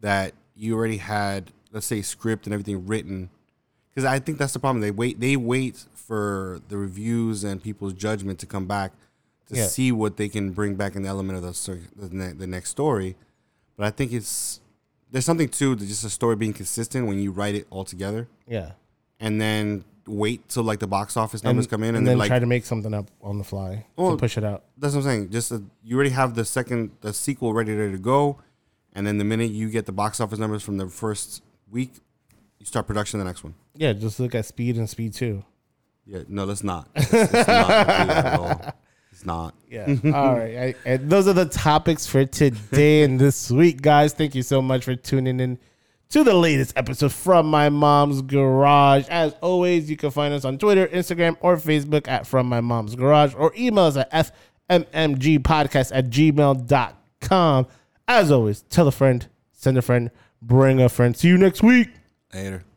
[0.00, 3.28] that you already had let's say script and everything written
[3.96, 4.82] because I think that's the problem.
[4.82, 8.92] They wait they wait for the reviews and people's judgment to come back
[9.48, 9.66] to Yeah.
[9.66, 13.16] see what they can bring back in the element of the the, the next story.
[13.76, 14.60] But I think it's
[15.10, 18.72] there's something to just a story being consistent when you write it all together, Yeah,
[19.20, 22.18] and then wait till like the box office numbers come in, and, and then then
[22.18, 24.62] like try to make something up on the fly Well, to push it out.
[24.78, 25.30] that's what I'm saying.
[25.30, 28.38] Just uh you already have the second the sequel ready, ready to go,
[28.92, 31.92] and then the minute you get the box office numbers from the first week,
[32.66, 33.54] you start production of the next one.
[33.74, 35.44] Yeah, just look at Speed and Speed Two.
[36.04, 36.88] Yeah, no, let's not.
[36.94, 38.74] It's, it's not do that at all.
[39.12, 39.54] It's not.
[39.70, 39.86] Yeah.
[40.14, 40.58] All right.
[40.58, 44.12] I, and those are the topics for today and this week, guys.
[44.12, 45.58] Thank you so much for tuning in
[46.10, 49.08] to the latest episode from my mom's garage.
[49.08, 52.94] As always, you can find us on Twitter, Instagram, or Facebook at From My Mom's
[52.94, 54.34] Garage or email us at
[54.68, 57.66] fmmgpodcast at gmail.com.
[58.06, 60.10] As always, tell a friend, send a friend,
[60.42, 61.16] bring a friend.
[61.16, 61.88] See you next week.
[62.36, 62.75] Later.